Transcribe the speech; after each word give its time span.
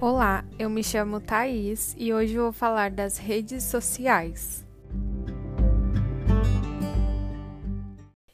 Olá, 0.00 0.44
eu 0.56 0.70
me 0.70 0.84
chamo 0.84 1.20
Thaís 1.20 1.92
e 1.98 2.14
hoje 2.14 2.38
vou 2.38 2.52
falar 2.52 2.88
das 2.88 3.18
redes 3.18 3.64
sociais. 3.64 4.64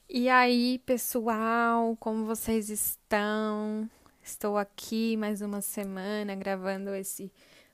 E 0.06 0.29
aí, 0.29 0.79
pessoal, 0.85 1.96
como 1.98 2.27
vocês 2.27 2.69
estão? 2.69 3.89
Estou 4.22 4.58
aqui 4.58 5.16
mais 5.16 5.40
uma 5.40 5.62
semana 5.62 6.35
gravando 6.35 6.95
esse 6.95 7.32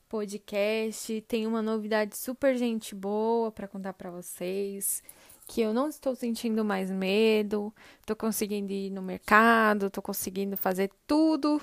podcast. 0.08 1.20
Tem 1.22 1.44
uma 1.44 1.60
novidade 1.60 2.16
super 2.16 2.56
gente 2.56 2.94
boa 2.94 3.50
para 3.50 3.66
contar 3.66 3.94
para 3.94 4.08
vocês, 4.08 5.02
que 5.48 5.60
eu 5.60 5.74
não 5.74 5.88
estou 5.88 6.14
sentindo 6.14 6.64
mais 6.64 6.92
medo, 6.92 7.74
tô 8.06 8.14
conseguindo 8.14 8.72
ir 8.72 8.90
no 8.90 9.02
mercado, 9.02 9.90
tô 9.90 10.00
conseguindo 10.00 10.56
fazer 10.56 10.92
tudo 11.08 11.60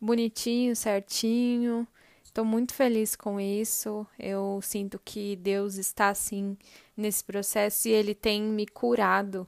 bonitinho, 0.00 0.74
certinho. 0.76 1.86
Estou 2.22 2.44
muito 2.44 2.74
feliz 2.74 3.16
com 3.16 3.40
isso. 3.40 4.06
Eu 4.18 4.60
sinto 4.62 5.00
que 5.04 5.36
Deus 5.36 5.76
está 5.76 6.08
assim 6.08 6.56
nesse 6.96 7.24
processo 7.24 7.88
e 7.88 7.92
Ele 7.92 8.14
tem 8.14 8.42
me 8.42 8.66
curado. 8.66 9.46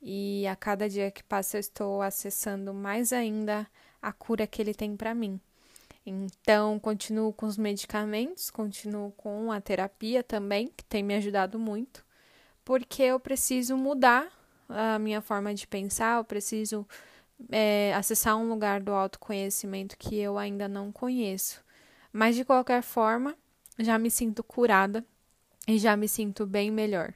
E 0.00 0.46
a 0.46 0.56
cada 0.56 0.88
dia 0.88 1.10
que 1.10 1.22
passa 1.22 1.56
eu 1.56 1.60
estou 1.60 2.02
acessando 2.02 2.74
mais 2.74 3.12
ainda 3.12 3.66
a 4.00 4.12
cura 4.12 4.46
que 4.46 4.60
Ele 4.60 4.74
tem 4.74 4.96
para 4.96 5.14
mim. 5.14 5.40
Então, 6.04 6.80
continuo 6.80 7.32
com 7.32 7.46
os 7.46 7.56
medicamentos, 7.56 8.50
continuo 8.50 9.12
com 9.12 9.52
a 9.52 9.60
terapia 9.60 10.22
também, 10.22 10.66
que 10.66 10.84
tem 10.84 11.02
me 11.02 11.14
ajudado 11.14 11.60
muito, 11.60 12.04
porque 12.64 13.04
eu 13.04 13.20
preciso 13.20 13.76
mudar 13.76 14.28
a 14.68 14.98
minha 14.98 15.20
forma 15.20 15.54
de 15.54 15.66
pensar, 15.66 16.18
eu 16.18 16.24
preciso 16.24 16.86
é, 17.50 17.92
acessar 17.94 18.36
um 18.36 18.48
lugar 18.48 18.80
do 18.80 18.92
autoconhecimento 18.92 19.96
que 19.96 20.18
eu 20.18 20.38
ainda 20.38 20.68
não 20.68 20.92
conheço. 20.92 21.62
Mas 22.12 22.36
de 22.36 22.44
qualquer 22.44 22.82
forma, 22.82 23.36
já 23.78 23.98
me 23.98 24.10
sinto 24.10 24.42
curada 24.44 25.04
e 25.66 25.78
já 25.78 25.96
me 25.96 26.08
sinto 26.08 26.46
bem 26.46 26.70
melhor. 26.70 27.14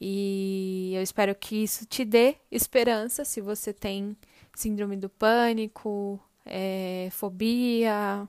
E 0.00 0.92
eu 0.94 1.02
espero 1.02 1.34
que 1.34 1.62
isso 1.62 1.86
te 1.86 2.04
dê 2.04 2.36
esperança 2.50 3.24
se 3.24 3.40
você 3.40 3.72
tem 3.72 4.16
síndrome 4.54 4.96
do 4.96 5.08
pânico, 5.08 6.20
é, 6.44 7.08
fobia 7.10 8.28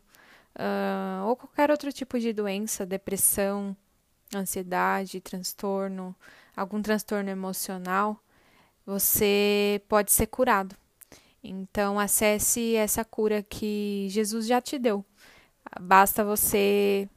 uh, 0.57 1.27
ou 1.27 1.35
qualquer 1.35 1.69
outro 1.71 1.91
tipo 1.91 2.19
de 2.19 2.33
doença, 2.33 2.85
depressão, 2.85 3.75
ansiedade, 4.35 5.21
transtorno, 5.21 6.15
algum 6.55 6.81
transtorno 6.81 7.30
emocional, 7.30 8.21
você 8.85 9.81
pode 9.87 10.11
ser 10.11 10.27
curado. 10.27 10.75
Então, 11.49 11.97
acesse 11.97 12.75
essa 12.75 13.05
cura 13.05 13.41
que 13.41 14.07
Jesus 14.09 14.45
já 14.45 14.59
te 14.59 14.77
deu. 14.77 15.05
Basta 15.79 16.23
você 16.23 17.09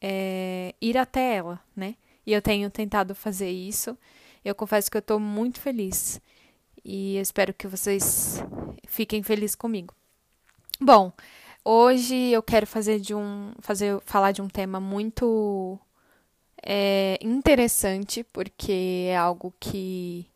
é, 0.00 0.74
ir 0.80 0.96
até 0.96 1.34
ela, 1.34 1.60
né? 1.74 1.96
E 2.24 2.32
eu 2.32 2.40
tenho 2.40 2.70
tentado 2.70 3.14
fazer 3.14 3.50
isso. 3.50 3.98
Eu 4.44 4.54
confesso 4.54 4.90
que 4.90 4.96
eu 4.96 5.00
estou 5.00 5.18
muito 5.18 5.60
feliz. 5.60 6.20
E 6.84 7.16
eu 7.16 7.22
espero 7.22 7.52
que 7.52 7.66
vocês 7.66 8.42
fiquem 8.86 9.22
felizes 9.22 9.56
comigo. 9.56 9.92
Bom, 10.80 11.12
hoje 11.64 12.14
eu 12.30 12.42
quero 12.42 12.66
fazer 12.66 13.00
de 13.00 13.14
um, 13.14 13.52
fazer, 13.60 14.00
falar 14.04 14.32
de 14.32 14.40
um 14.40 14.48
tema 14.48 14.78
muito 14.78 15.78
é, 16.62 17.18
interessante, 17.22 18.22
porque 18.22 19.06
é 19.08 19.16
algo 19.16 19.52
que 19.58 20.26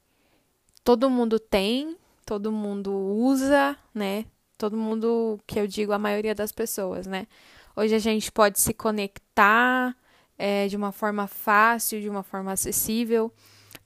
todo 0.83 1.11
mundo 1.11 1.39
tem, 1.39 1.97
todo 2.29 2.53
mundo 2.53 2.93
usa, 2.93 3.75
né? 3.95 4.27
Todo 4.59 4.77
mundo, 4.77 5.41
que 5.47 5.59
eu 5.59 5.67
digo, 5.67 5.93
a 5.93 5.99
maioria 5.99 6.35
das 6.35 6.53
pessoas, 6.53 7.07
né? 7.07 7.27
Hoje 7.75 7.95
a 7.95 7.99
gente 7.99 8.31
pode 8.31 8.61
se 8.61 8.75
conectar 8.75 9.97
é, 10.37 10.69
de 10.69 10.77
uma 10.77 10.93
forma 10.93 11.27
fácil, 11.27 12.03
de 12.03 12.09
uma 12.09 12.23
forma 12.23 12.53
acessível, 12.53 13.33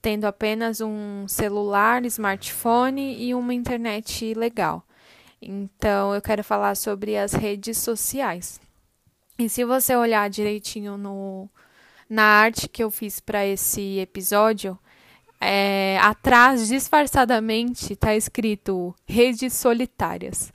tendo 0.00 0.24
apenas 0.24 0.80
um 0.80 1.28
celular, 1.28 2.04
smartphone 2.06 3.16
e 3.16 3.32
uma 3.32 3.54
internet 3.54 4.34
legal. 4.34 4.84
Então, 5.40 6.12
eu 6.12 6.20
quero 6.20 6.42
falar 6.42 6.74
sobre 6.74 7.16
as 7.16 7.34
redes 7.34 7.78
sociais. 7.78 8.60
E 9.38 9.48
se 9.48 9.64
você 9.64 9.94
olhar 9.94 10.28
direitinho 10.28 10.96
no, 10.96 11.48
na 12.10 12.24
arte 12.24 12.68
que 12.68 12.82
eu 12.82 12.90
fiz 12.90 13.20
para 13.20 13.46
esse 13.46 14.00
episódio, 14.00 14.76
é, 15.44 15.98
atrás, 16.00 16.68
disfarçadamente, 16.68 17.94
está 17.94 18.14
escrito 18.14 18.94
redes 19.04 19.52
solitárias, 19.54 20.52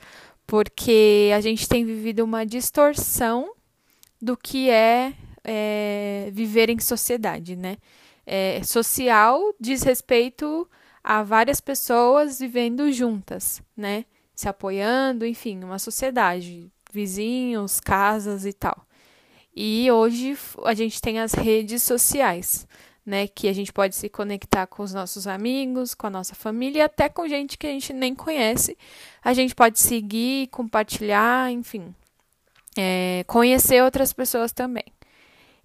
porque 0.48 1.30
a 1.36 1.42
gente 1.42 1.68
tem 1.68 1.84
vivido 1.84 2.24
uma 2.24 2.46
distorção 2.46 3.53
do 4.22 4.38
que 4.38 4.70
é, 4.70 5.14
é 5.44 6.30
viver 6.31 6.70
em 6.70 6.80
sociedade, 6.80 7.58
né? 7.58 7.75
É, 8.25 8.64
social 8.64 9.53
diz 9.59 9.84
respeito 9.84 10.66
a 11.04 11.22
várias 11.22 11.59
pessoas 11.59 12.40
vivendo 12.40 12.90
juntas, 12.90 13.62
né? 13.75 14.06
Se 14.34 14.48
apoiando, 14.48 15.25
enfim, 15.25 15.66
uma 15.66 15.80
sociedade, 15.80 16.72
vizinhos, 16.94 17.81
casas 17.81 18.46
e 18.46 18.54
tal. 18.54 18.88
E 19.54 19.92
hoje 19.92 20.38
a 20.64 20.74
gente 20.74 21.02
tem 21.02 21.19
as 21.19 21.34
redes 21.34 21.84
sociais 21.84 22.66
né? 23.07 23.25
Que 23.25 23.47
a 23.47 23.53
gente 23.53 23.72
pode 23.72 23.95
se 23.95 24.09
conectar 24.09 24.68
com 24.68 24.84
os 24.84 24.94
nossos 24.94 25.25
amigos, 25.28 25.95
com 25.95 26.07
a 26.07 26.09
nossa 26.09 26.35
família 26.35 26.85
até 26.85 27.07
com 27.07 27.25
gente 27.25 27.57
que 27.57 27.66
a 27.66 27.69
gente 27.69 27.94
nem 27.94 28.13
conhece. 28.13 28.78
A 29.23 29.34
gente 29.34 29.56
pode 29.56 29.79
seguir, 29.79 30.47
compartilhar, 30.47 31.50
enfim, 31.50 31.95
é, 32.78 33.23
conhecer 33.25 33.81
outras 33.81 34.12
pessoas 34.12 34.51
também. 34.51 34.84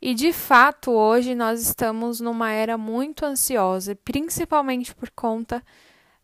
E 0.01 0.15
de 0.15 0.33
fato, 0.33 0.93
hoje 0.93 1.35
nós 1.35 1.61
estamos 1.61 2.21
numa 2.21 2.53
era 2.53 2.79
muito 2.79 3.25
ansiosa, 3.27 3.97
principalmente 3.97 4.95
por 4.95 5.11
conta 5.11 5.63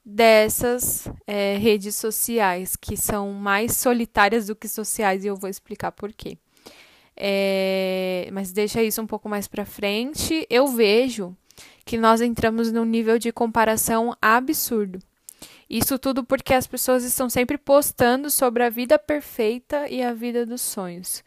dessas 0.05 1.09
é, 1.27 1.57
redes 1.57 1.97
sociais, 1.97 2.77
que 2.77 2.97
são 2.97 3.33
mais 3.33 3.77
solitárias 3.77 4.47
do 4.47 4.57
que 4.57 4.69
sociais, 4.69 5.25
e 5.25 5.29
eu 5.29 5.37
vou 5.37 5.51
explicar 5.51 5.93
por 5.93 6.13
quê. 6.13 6.39
É, 7.21 8.29
mas 8.33 8.53
deixa 8.53 8.83
isso 8.83 9.03
um 9.03 9.07
pouco 9.07 9.29
mais 9.29 9.49
para 9.49 9.65
frente. 9.65 10.47
Eu 10.49 10.69
vejo 10.69 11.37
que 11.85 11.99
nós 11.99 12.21
entramos 12.21 12.71
num 12.71 12.85
nível 12.85 13.19
de 13.19 13.33
comparação 13.33 14.17
absurdo. 14.23 15.01
Isso 15.69 15.99
tudo 15.99 16.25
porque 16.25 16.55
as 16.55 16.67
pessoas 16.67 17.03
estão 17.03 17.29
sempre 17.29 17.59
postando 17.59 18.31
sobre 18.31 18.63
a 18.63 18.71
vida 18.71 18.99
perfeita 18.99 19.89
e 19.89 20.03
a 20.03 20.15
vida 20.15 20.47
dos 20.47 20.63
sonhos, 20.63 21.23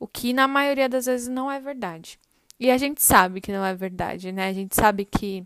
o 0.00 0.08
que 0.08 0.32
na 0.32 0.48
maioria 0.48 0.88
das 0.88 1.06
vezes 1.06 1.28
não 1.28 1.50
é 1.50 1.60
verdade. 1.60 2.18
E 2.58 2.70
a 2.70 2.78
gente 2.78 3.02
sabe 3.02 3.40
que 3.40 3.52
não 3.52 3.64
é 3.64 3.74
verdade, 3.74 4.32
né? 4.32 4.48
A 4.48 4.52
gente 4.52 4.74
sabe 4.74 5.04
que 5.04 5.44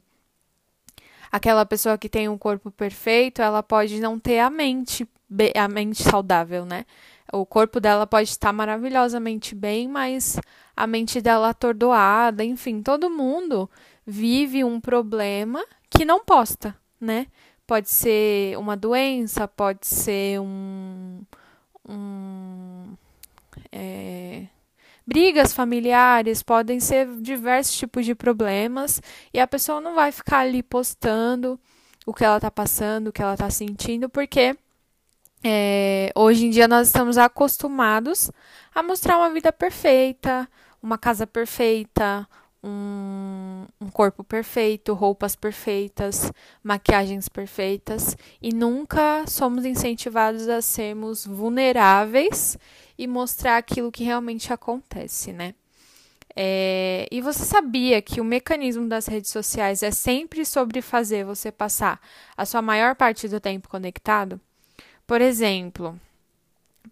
aquela 1.30 1.66
pessoa 1.66 1.98
que 1.98 2.09
tem 2.09 2.28
um 2.28 2.38
corpo 2.38 2.70
perfeito, 2.70 3.42
ela 3.42 3.62
pode 3.62 4.00
não 4.00 4.19
ter 4.19 4.38
a 4.38 4.48
mente, 4.48 5.06
a 5.55 5.69
mente 5.69 6.03
saudável, 6.03 6.65
né? 6.65 6.84
O 7.33 7.44
corpo 7.44 7.78
dela 7.78 8.06
pode 8.06 8.31
estar 8.31 8.53
maravilhosamente 8.53 9.55
bem, 9.55 9.87
mas 9.87 10.41
a 10.75 10.87
mente 10.87 11.21
dela 11.21 11.50
atordoada, 11.50 12.43
enfim, 12.43 12.83
todo 12.83 13.11
mundo 13.11 13.71
vive 14.06 14.65
um 14.65 14.81
problema 14.81 15.62
que 15.91 16.05
não 16.05 16.25
posta, 16.25 16.75
né? 16.99 17.27
Pode 17.66 17.91
ser 17.91 18.56
uma 18.56 18.77
doença, 18.77 19.47
pode 19.47 19.87
ser 19.87 20.41
um. 20.41 21.21
um 21.87 22.95
é, 23.71 24.47
brigas 25.06 25.53
familiares, 25.53 26.43
podem 26.43 26.81
ser 26.81 27.06
diversos 27.21 27.77
tipos 27.77 28.06
de 28.06 28.15
problemas, 28.15 29.03
e 29.33 29.41
a 29.41 29.47
pessoa 29.47 29.81
não 29.81 29.95
vai 29.95 30.12
ficar 30.12 30.41
ali 30.41 30.62
postando 30.62 31.60
o 32.06 32.15
que 32.15 32.25
ela 32.25 32.41
tá 32.41 32.50
passando, 32.50 33.09
o 33.09 33.12
que 33.12 33.22
ela 33.22 33.37
tá 33.37 33.50
sentindo, 33.50 34.09
porque 34.09 34.56
é, 35.43 36.11
hoje 36.15 36.47
em 36.47 36.51
dia 36.51 36.67
nós 36.67 36.89
estamos 36.89 37.17
acostumados 37.17 38.31
a 38.75 38.83
mostrar 38.83 39.19
uma 39.19 39.31
vida 39.31 39.53
perfeita, 39.53 40.49
uma 40.83 40.99
casa 40.99 41.27
perfeita, 41.27 42.29
um, 42.63 43.67
um, 43.81 43.89
corpo 43.89 44.25
perfeito, 44.25 44.93
roupas 44.95 45.37
perfeitas, 45.37 46.33
maquiagens 46.63 47.29
perfeitas 47.29 48.17
e 48.43 48.53
nunca 48.53 49.25
somos 49.27 49.65
incentivados 49.65 50.49
a 50.49 50.61
sermos 50.61 51.25
vulneráveis 51.25 52.59
e 52.99 53.07
mostrar 53.07 53.59
aquilo 53.59 53.93
que 53.93 54.03
realmente 54.05 54.53
acontece, 54.53 55.33
né? 55.33 55.55
É, 56.35 57.09
e 57.11 57.21
você 57.21 57.45
sabia 57.45 58.01
que 58.03 58.21
o 58.21 58.25
mecanismo 58.25 58.89
das 58.89 59.07
redes 59.07 59.31
sociais 59.31 59.83
é 59.83 59.91
sempre 59.91 60.45
sobre 60.45 60.81
fazer 60.81 61.25
você 61.25 61.51
passar 61.51 62.01
a 62.37 62.45
sua 62.45 62.63
maior 62.63 62.95
parte 62.95 63.27
do 63.29 63.41
tempo 63.41 63.69
conectado? 63.69 64.41
Por 65.09 65.22
exemplo, 65.22 65.99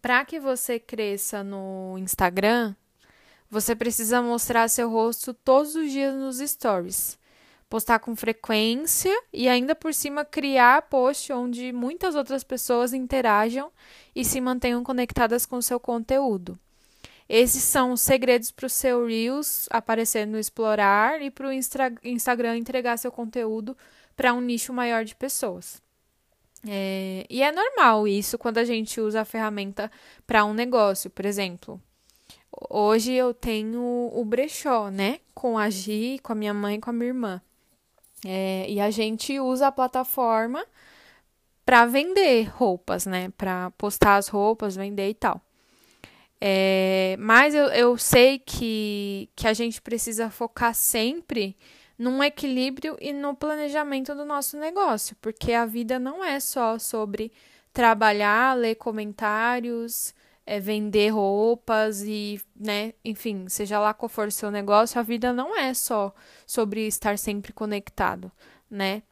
para 0.01 0.25
que 0.25 0.41
você 0.41 0.81
cresça 0.81 1.45
no 1.45 1.99
Instagram, 1.99 2.75
você 3.51 3.77
precisa 3.77 4.23
mostrar 4.23 4.69
seu 4.69 4.89
rosto 4.89 5.35
todos 5.35 5.75
os 5.75 5.93
dias 5.93 6.15
nos 6.15 6.39
stories, 6.39 7.19
postar 7.69 7.99
com 7.99 8.17
frequência 8.17 9.15
e 9.31 9.51
ainda 9.51 9.75
por 9.75 9.93
cima 9.93 10.25
criar 10.25 10.81
post 10.89 11.31
onde 11.31 11.75
muitas 11.75 12.15
outras 12.15 12.43
pessoas 12.43 12.95
interajam 12.95 13.71
e 14.15 14.25
se 14.25 14.41
mantenham 14.41 14.83
conectadas 14.83 15.45
com 15.45 15.61
seu 15.61 15.79
conteúdo. 15.79 16.59
Esses 17.29 17.65
são 17.65 17.93
os 17.93 18.01
segredos 18.01 18.51
para 18.51 18.65
o 18.65 18.71
seu 18.71 19.07
Reels 19.07 19.67
aparecer 19.69 20.27
no 20.27 20.39
Explorar 20.39 21.21
e 21.21 21.31
para 21.31 21.49
o 21.49 21.53
Instagram 21.53 22.57
entregar 22.57 22.97
seu 22.97 23.12
conteúdo 23.12 23.77
para 24.17 24.33
um 24.33 24.41
nicho 24.41 24.73
maior 24.73 25.05
de 25.05 25.15
pessoas. 25.15 25.85
É, 26.67 27.26
e 27.29 27.43
é 27.43 27.53
normal 27.53 28.06
isso 28.06 28.38
quando 28.38 28.58
a 28.58 28.64
gente 28.64 29.00
usa 29.00 29.23
a 29.23 29.25
ferramenta 29.25 29.91
para 30.26 30.44
um 30.44 30.55
negócio. 30.55 31.11
Por 31.11 31.26
exemplo, 31.26 31.81
hoje 32.70 33.12
eu 33.12 33.35
tenho 33.35 34.11
o 34.12 34.25
brechó, 34.25 34.91
né? 34.91 35.20
Com 35.35 35.58
a 35.58 35.69
Gi, 35.69 36.19
com 36.23 36.32
a 36.32 36.37
minha 36.37 36.55
mãe 36.55 36.76
e 36.76 36.81
com 36.81 36.91
a 36.91 36.93
minha 36.93 37.08
irmã. 37.08 37.43
É, 38.25 38.67
e 38.69 38.81
a 38.81 38.91
gente 38.91 39.38
usa 39.38 39.69
a 39.69 39.73
plataforma 39.73 40.64
para 41.64 41.85
vender 41.87 42.44
roupas, 42.44 43.06
né? 43.06 43.31
Para 43.37 43.70
postar 43.73 44.17
as 44.17 44.29
roupas, 44.29 44.76
vender 44.76 45.11
e 45.11 45.14
tal. 45.14 45.41
É, 46.41 47.17
mas 47.19 47.55
eu, 47.55 47.67
eu 47.67 47.97
sei 47.97 48.38
que, 48.38 49.29
que 49.35 49.49
a 49.49 49.55
gente 49.55 49.81
precisa 49.81 50.31
focar 50.31 50.75
sempre 50.75 51.56
num 51.99 52.23
equilíbrio 52.23 52.97
e 53.01 53.13
no 53.13 53.35
planejamento 53.35 54.15
do 54.15 54.25
nosso 54.25 54.59
negócio, 54.59 55.17
porque 55.21 55.53
a 55.53 55.65
vida 55.65 55.99
não 55.99 56.25
é 56.25 56.39
só 56.39 56.79
sobre 56.79 57.33
trabalhar, 57.73 58.57
ler 58.57 58.75
comentários, 58.75 60.15
é, 60.47 60.61
vender 60.61 61.09
roupas 61.09 62.03
e, 62.03 62.41
né, 62.55 62.93
enfim, 63.05 63.49
seja 63.49 63.79
lá 63.79 63.93
qual 63.93 64.09
for 64.09 64.29
o 64.29 64.33
seu 64.33 64.51
negócio, 64.51 64.99
a 65.01 65.03
vida 65.03 65.33
não 65.33 65.59
é 65.59 65.75
só 65.75 66.15
sobre 66.47 66.87
estar 66.87 67.19
sempre 67.19 67.53
conectado, 67.53 68.31
né? 68.71 69.03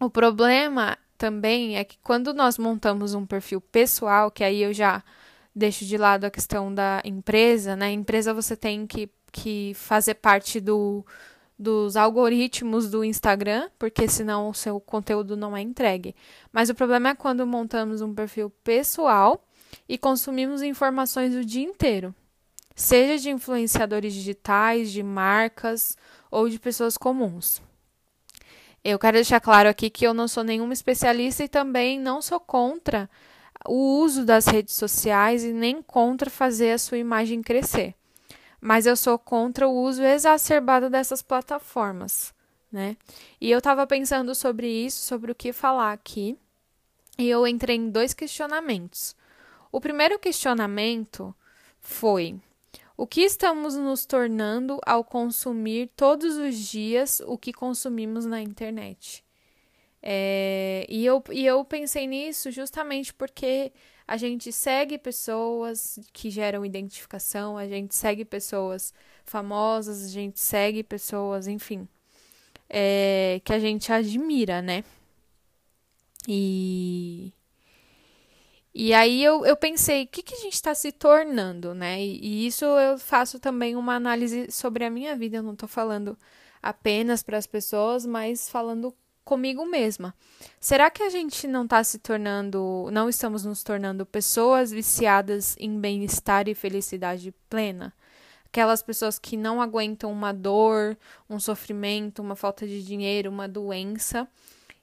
O 0.00 0.10
problema 0.10 0.98
também 1.16 1.76
é 1.76 1.84
que 1.84 1.98
quando 2.02 2.32
nós 2.34 2.58
montamos 2.58 3.14
um 3.14 3.26
perfil 3.26 3.60
pessoal, 3.60 4.30
que 4.30 4.42
aí 4.44 4.62
eu 4.62 4.72
já 4.72 5.02
deixo 5.54 5.84
de 5.84 5.96
lado 5.96 6.24
a 6.24 6.30
questão 6.30 6.72
da 6.72 7.02
empresa, 7.04 7.76
né? 7.76 7.90
Empresa 7.90 8.32
você 8.32 8.56
tem 8.56 8.86
que, 8.86 9.10
que 9.32 9.72
fazer 9.74 10.14
parte 10.14 10.60
do, 10.60 11.04
dos 11.60 11.94
algoritmos 11.94 12.90
do 12.90 13.04
Instagram, 13.04 13.68
porque 13.78 14.08
senão 14.08 14.48
o 14.48 14.54
seu 14.54 14.80
conteúdo 14.80 15.36
não 15.36 15.54
é 15.54 15.60
entregue. 15.60 16.16
Mas 16.50 16.70
o 16.70 16.74
problema 16.74 17.10
é 17.10 17.14
quando 17.14 17.46
montamos 17.46 18.00
um 18.00 18.14
perfil 18.14 18.48
pessoal 18.64 19.44
e 19.86 19.98
consumimos 19.98 20.62
informações 20.62 21.34
o 21.34 21.44
dia 21.44 21.62
inteiro, 21.62 22.14
seja 22.74 23.22
de 23.22 23.28
influenciadores 23.28 24.14
digitais, 24.14 24.90
de 24.90 25.02
marcas 25.02 25.98
ou 26.30 26.48
de 26.48 26.58
pessoas 26.58 26.96
comuns. 26.96 27.60
Eu 28.82 28.98
quero 28.98 29.18
deixar 29.18 29.38
claro 29.38 29.68
aqui 29.68 29.90
que 29.90 30.06
eu 30.06 30.14
não 30.14 30.26
sou 30.26 30.42
nenhuma 30.42 30.72
especialista 30.72 31.44
e 31.44 31.48
também 31.48 32.00
não 32.00 32.22
sou 32.22 32.40
contra 32.40 33.08
o 33.68 34.00
uso 34.00 34.24
das 34.24 34.46
redes 34.46 34.74
sociais 34.74 35.44
e 35.44 35.52
nem 35.52 35.82
contra 35.82 36.30
fazer 36.30 36.72
a 36.72 36.78
sua 36.78 36.96
imagem 36.96 37.42
crescer. 37.42 37.94
Mas 38.60 38.86
eu 38.86 38.96
sou 38.96 39.18
contra 39.18 39.66
o 39.66 39.74
uso 39.74 40.02
exacerbado 40.02 40.90
dessas 40.90 41.22
plataformas, 41.22 42.34
né? 42.70 42.96
E 43.40 43.50
eu 43.50 43.58
estava 43.58 43.86
pensando 43.86 44.34
sobre 44.34 44.68
isso, 44.68 45.02
sobre 45.02 45.32
o 45.32 45.34
que 45.34 45.52
falar 45.52 45.92
aqui, 45.92 46.36
e 47.18 47.28
eu 47.28 47.46
entrei 47.46 47.76
em 47.76 47.90
dois 47.90 48.12
questionamentos. 48.12 49.16
O 49.72 49.80
primeiro 49.80 50.18
questionamento 50.18 51.34
foi: 51.80 52.38
o 52.96 53.06
que 53.06 53.22
estamos 53.22 53.76
nos 53.76 54.04
tornando 54.04 54.78
ao 54.84 55.02
consumir 55.02 55.90
todos 55.96 56.36
os 56.36 56.54
dias 56.56 57.22
o 57.26 57.38
que 57.38 57.52
consumimos 57.52 58.26
na 58.26 58.42
internet? 58.42 59.24
É, 60.02 60.86
e, 60.88 61.04
eu, 61.04 61.22
e 61.30 61.46
eu 61.46 61.64
pensei 61.64 62.06
nisso 62.06 62.50
justamente 62.50 63.12
porque 63.12 63.72
a 64.10 64.16
gente 64.16 64.50
segue 64.52 64.98
pessoas 64.98 65.96
que 66.12 66.30
geram 66.30 66.66
identificação, 66.66 67.56
a 67.56 67.68
gente 67.68 67.94
segue 67.94 68.24
pessoas 68.24 68.92
famosas, 69.24 70.04
a 70.04 70.08
gente 70.08 70.40
segue 70.40 70.82
pessoas, 70.82 71.46
enfim, 71.46 71.86
é, 72.68 73.40
que 73.44 73.52
a 73.52 73.60
gente 73.60 73.92
admira, 73.92 74.60
né? 74.60 74.82
E, 76.26 77.32
e 78.74 78.92
aí 78.92 79.22
eu, 79.22 79.46
eu 79.46 79.56
pensei, 79.56 80.02
o 80.02 80.08
que, 80.08 80.24
que 80.24 80.34
a 80.34 80.38
gente 80.38 80.54
está 80.54 80.74
se 80.74 80.90
tornando, 80.90 81.72
né? 81.72 82.02
E, 82.02 82.18
e, 82.20 82.46
isso 82.48 82.64
eu 82.64 82.98
faço 82.98 83.38
também 83.38 83.76
uma 83.76 83.94
análise 83.94 84.50
sobre 84.50 84.84
a 84.84 84.90
minha 84.90 85.14
vida, 85.14 85.36
eu 85.36 85.42
não 85.44 85.52
estou 85.52 85.68
falando 85.68 86.18
apenas 86.60 87.22
para 87.22 87.38
as 87.38 87.46
pessoas, 87.46 88.04
mas 88.04 88.48
falando 88.50 88.92
comigo 89.30 89.64
mesma. 89.64 90.12
Será 90.58 90.90
que 90.90 91.04
a 91.04 91.08
gente 91.08 91.46
não 91.46 91.62
está 91.62 91.84
se 91.84 92.00
tornando, 92.00 92.88
não 92.90 93.08
estamos 93.08 93.44
nos 93.44 93.62
tornando 93.62 94.04
pessoas 94.04 94.72
viciadas 94.72 95.54
em 95.60 95.78
bem-estar 95.78 96.48
e 96.48 96.54
felicidade 96.54 97.32
plena? 97.48 97.94
Aquelas 98.46 98.82
pessoas 98.82 99.20
que 99.20 99.36
não 99.36 99.62
aguentam 99.62 100.10
uma 100.10 100.32
dor, 100.32 100.98
um 101.28 101.38
sofrimento, 101.38 102.20
uma 102.20 102.34
falta 102.34 102.66
de 102.66 102.82
dinheiro, 102.82 103.30
uma 103.30 103.46
doença 103.46 104.26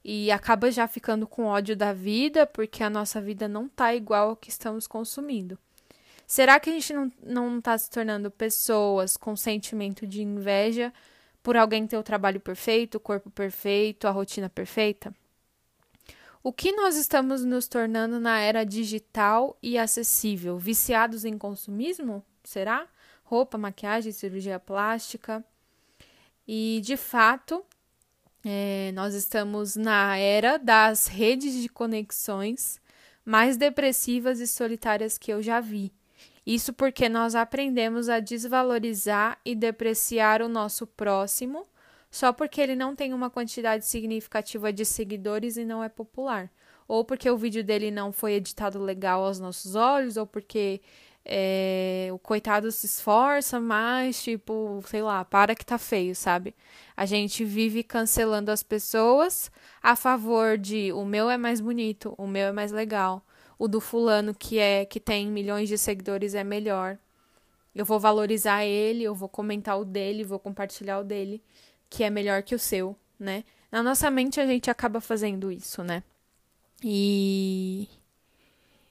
e 0.02 0.32
acaba 0.32 0.72
já 0.72 0.88
ficando 0.88 1.28
com 1.28 1.44
ódio 1.44 1.76
da 1.76 1.92
vida 1.92 2.48
porque 2.48 2.82
a 2.82 2.90
nossa 2.90 3.20
vida 3.20 3.50
não 3.50 3.68
tá 3.68 3.94
igual 3.94 4.30
ao 4.30 4.36
que 4.38 4.50
estamos 4.50 4.88
consumindo. 4.88 5.60
Será 6.26 6.58
que 6.58 6.70
a 6.70 6.74
gente 6.74 6.94
não, 6.94 7.12
não 7.22 7.60
tá 7.60 7.78
se 7.78 7.90
tornando 7.90 8.32
pessoas 8.32 9.18
com 9.18 9.36
sentimento 9.36 10.08
de 10.08 10.22
inveja 10.22 10.94
por 11.48 11.56
alguém 11.56 11.88
ter 11.88 11.96
o 11.96 12.04
trabalho 12.04 12.42
perfeito, 12.42 12.96
o 12.96 13.00
corpo 13.00 13.30
perfeito, 13.30 14.06
a 14.06 14.12
rotina 14.12 14.50
perfeita? 14.50 15.16
O 16.44 16.52
que 16.52 16.74
nós 16.74 16.98
estamos 16.98 17.42
nos 17.46 17.70
tornando 17.70 18.20
na 18.20 18.38
era 18.42 18.66
digital 18.66 19.58
e 19.64 19.78
acessível? 19.78 20.58
Viciados 20.58 21.24
em 21.24 21.38
consumismo? 21.38 22.22
Será? 22.44 22.86
Roupa, 23.24 23.58
maquiagem, 23.58 24.12
cirurgia 24.12 24.60
plástica. 24.60 25.42
E, 26.46 26.82
de 26.84 26.98
fato, 26.98 27.64
é, 28.44 28.92
nós 28.94 29.14
estamos 29.14 29.78
na 29.78 30.18
era 30.18 30.60
das 30.60 31.08
redes 31.08 31.54
de 31.54 31.70
conexões 31.70 32.78
mais 33.24 33.56
depressivas 33.56 34.42
e 34.42 34.48
solitárias 34.48 35.18
que 35.18 35.32
eu 35.32 35.42
já 35.42 35.62
vi. 35.62 35.94
Isso 36.48 36.72
porque 36.72 37.10
nós 37.10 37.36
aprendemos 37.36 38.08
a 38.08 38.22
desvalorizar 38.22 39.38
e 39.44 39.54
depreciar 39.54 40.42
o 40.42 40.48
nosso 40.48 40.88
próximo 40.88 41.68
só 42.10 42.32
porque 42.32 42.62
ele 42.62 42.74
não 42.74 42.96
tem 42.96 43.14
uma 43.14 43.30
quantidade 43.30 43.86
significativa 43.86 44.72
de 44.72 44.86
seguidores 44.86 45.58
e 45.58 45.66
não 45.66 45.84
é 45.84 45.90
popular. 45.90 46.50
Ou 46.88 47.04
porque 47.04 47.30
o 47.30 47.38
vídeo 47.38 47.66
dele 47.66 47.92
não 47.92 48.14
foi 48.14 48.36
editado 48.36 48.80
legal 48.80 49.26
aos 49.26 49.42
nossos 49.42 49.76
olhos, 49.76 50.16
ou 50.16 50.26
porque 50.26 50.82
é, 51.26 52.08
o 52.14 52.18
coitado 52.18 52.72
se 52.72 52.86
esforça, 52.86 53.60
mas, 53.60 54.24
tipo, 54.24 54.82
sei 54.88 55.02
lá, 55.02 55.26
para 55.26 55.54
que 55.54 55.66
tá 55.66 55.78
feio, 55.78 56.16
sabe? 56.16 56.56
A 56.96 57.06
gente 57.06 57.44
vive 57.44 57.84
cancelando 57.84 58.52
as 58.52 58.64
pessoas 58.64 59.52
a 59.84 59.98
favor 59.98 60.58
de 60.58 60.94
o 60.94 61.04
meu 61.04 61.30
é 61.30 61.38
mais 61.38 61.60
bonito, 61.60 62.16
o 62.18 62.26
meu 62.26 62.48
é 62.48 62.52
mais 62.54 62.72
legal, 62.72 63.22
o 63.58 63.68
do 63.68 63.82
fulano 63.82 64.34
que 64.34 64.60
é 64.60 64.86
que 64.86 65.00
tem 65.00 65.28
milhões 65.28 65.70
de 65.70 65.78
seguidores 65.78 66.36
é 66.36 66.44
melhor. 66.44 66.98
Eu 67.76 67.86
vou 67.86 68.00
valorizar 68.00 68.66
ele, 68.66 69.04
eu 69.04 69.14
vou 69.16 69.30
comentar 69.30 69.80
o 69.80 69.86
dele, 69.86 70.24
vou 70.24 70.40
compartilhar 70.40 71.00
o 71.00 71.04
dele, 71.04 71.42
que 71.90 72.04
é 72.04 72.10
melhor 72.10 72.44
que 72.44 72.56
o 72.56 72.60
seu, 72.60 72.96
né? 73.20 73.44
Na 73.72 73.84
nossa 73.84 74.10
mente 74.10 74.40
a 74.40 74.46
gente 74.48 74.70
acaba 74.70 75.00
fazendo 75.02 75.52
isso, 75.52 75.84
né? 75.84 76.04
E 76.84 77.88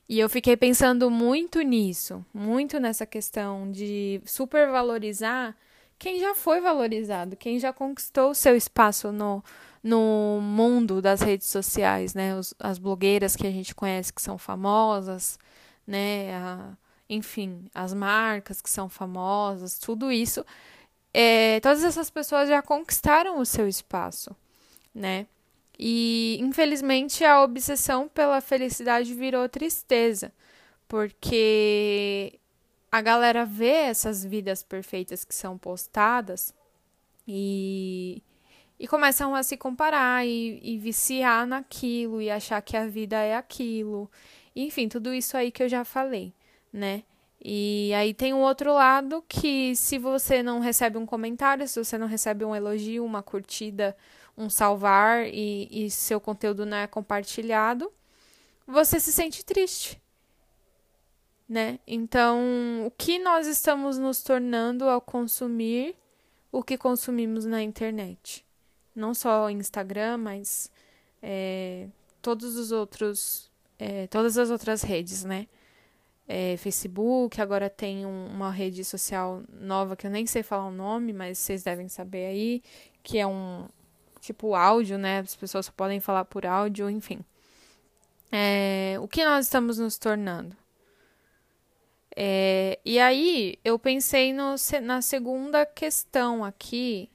e 0.08 0.20
eu 0.20 0.28
fiquei 0.28 0.56
pensando 0.56 1.10
muito 1.10 1.60
nisso, 1.62 2.24
muito 2.32 2.78
nessa 2.78 3.04
questão 3.04 3.70
de 3.70 4.20
supervalorizar 4.24 5.56
quem 5.98 6.20
já 6.20 6.34
foi 6.34 6.60
valorizado, 6.60 7.36
quem 7.36 7.58
já 7.58 7.72
conquistou 7.72 8.30
o 8.30 8.34
seu 8.34 8.56
espaço 8.56 9.12
no, 9.12 9.42
no 9.82 10.40
mundo 10.42 11.00
das 11.00 11.20
redes 11.20 11.48
sociais, 11.48 12.14
né? 12.14 12.36
Os, 12.36 12.54
as 12.58 12.78
blogueiras 12.78 13.36
que 13.36 13.46
a 13.46 13.50
gente 13.50 13.74
conhece 13.74 14.12
que 14.12 14.22
são 14.22 14.36
famosas, 14.38 15.38
né? 15.86 16.34
A, 16.34 16.76
enfim, 17.08 17.66
as 17.74 17.94
marcas 17.94 18.60
que 18.60 18.70
são 18.70 18.88
famosas, 18.88 19.78
tudo 19.78 20.10
isso. 20.10 20.44
É, 21.14 21.60
todas 21.60 21.82
essas 21.84 22.10
pessoas 22.10 22.48
já 22.48 22.60
conquistaram 22.62 23.38
o 23.40 23.46
seu 23.46 23.66
espaço, 23.68 24.36
né? 24.94 25.26
E 25.78 26.38
infelizmente 26.40 27.24
a 27.24 27.42
obsessão 27.42 28.08
pela 28.08 28.40
felicidade 28.40 29.14
virou 29.14 29.48
tristeza, 29.48 30.32
porque 30.88 32.38
a 32.90 33.00
galera 33.00 33.44
vê 33.44 33.72
essas 33.72 34.24
vidas 34.24 34.62
perfeitas 34.62 35.24
que 35.24 35.34
são 35.34 35.58
postadas 35.58 36.54
e 37.26 38.22
e 38.78 38.86
começam 38.86 39.34
a 39.34 39.42
se 39.42 39.56
comparar 39.56 40.26
e, 40.26 40.60
e 40.62 40.78
viciar 40.78 41.46
naquilo 41.46 42.20
e 42.20 42.30
achar 42.30 42.60
que 42.60 42.76
a 42.76 42.86
vida 42.86 43.16
é 43.16 43.34
aquilo. 43.34 44.10
Enfim, 44.54 44.88
tudo 44.88 45.14
isso 45.14 45.36
aí 45.36 45.50
que 45.50 45.62
eu 45.62 45.68
já 45.68 45.84
falei, 45.84 46.34
né? 46.72 47.02
E 47.42 47.92
aí 47.94 48.12
tem 48.12 48.34
um 48.34 48.40
outro 48.40 48.72
lado 48.74 49.24
que 49.28 49.74
se 49.76 49.98
você 49.98 50.42
não 50.42 50.60
recebe 50.60 50.98
um 50.98 51.06
comentário, 51.06 51.66
se 51.68 51.82
você 51.82 51.96
não 51.96 52.06
recebe 52.06 52.44
um 52.44 52.54
elogio, 52.54 53.04
uma 53.04 53.22
curtida, 53.22 53.96
um 54.36 54.50
salvar 54.50 55.26
e, 55.26 55.68
e 55.70 55.90
seu 55.90 56.20
conteúdo 56.20 56.66
não 56.66 56.76
é 56.76 56.86
compartilhado, 56.86 57.90
você 58.66 58.98
se 59.00 59.12
sente 59.12 59.44
triste. 59.44 60.00
Né? 61.48 61.78
Então, 61.86 62.86
o 62.86 62.90
que 62.90 63.18
nós 63.18 63.46
estamos 63.46 63.98
nos 63.98 64.22
tornando 64.22 64.88
ao 64.88 65.00
consumir 65.00 65.96
o 66.50 66.62
que 66.62 66.76
consumimos 66.76 67.44
na 67.44 67.62
internet? 67.62 68.44
Não 68.94 69.14
só 69.14 69.50
Instagram, 69.50 70.18
mas 70.18 70.70
é, 71.22 71.88
todos 72.20 72.56
os 72.56 72.72
outros, 72.72 73.50
é, 73.78 74.06
todas 74.08 74.38
as 74.38 74.50
outras 74.50 74.82
redes, 74.82 75.24
né? 75.24 75.46
É, 76.28 76.56
Facebook, 76.56 77.40
agora 77.40 77.70
tem 77.70 78.04
um, 78.04 78.26
uma 78.26 78.50
rede 78.50 78.84
social 78.84 79.44
nova 79.48 79.94
que 79.94 80.06
eu 80.06 80.10
nem 80.10 80.26
sei 80.26 80.42
falar 80.42 80.66
o 80.66 80.72
nome, 80.72 81.12
mas 81.12 81.38
vocês 81.38 81.62
devem 81.62 81.88
saber 81.88 82.26
aí, 82.26 82.62
que 83.02 83.18
é 83.18 83.26
um 83.26 83.68
tipo 84.20 84.56
áudio, 84.56 84.98
né? 84.98 85.20
As 85.20 85.36
pessoas 85.36 85.66
só 85.66 85.72
podem 85.72 86.00
falar 86.00 86.24
por 86.24 86.44
áudio, 86.44 86.90
enfim. 86.90 87.20
É, 88.32 88.96
o 89.00 89.06
que 89.06 89.24
nós 89.24 89.46
estamos 89.46 89.78
nos 89.78 89.98
tornando? 89.98 90.56
É, 92.18 92.78
e 92.82 92.98
aí 92.98 93.58
eu 93.62 93.78
pensei 93.78 94.32
no, 94.32 94.54
na 94.82 95.02
segunda 95.02 95.66
questão 95.66 96.42
aqui 96.42 97.10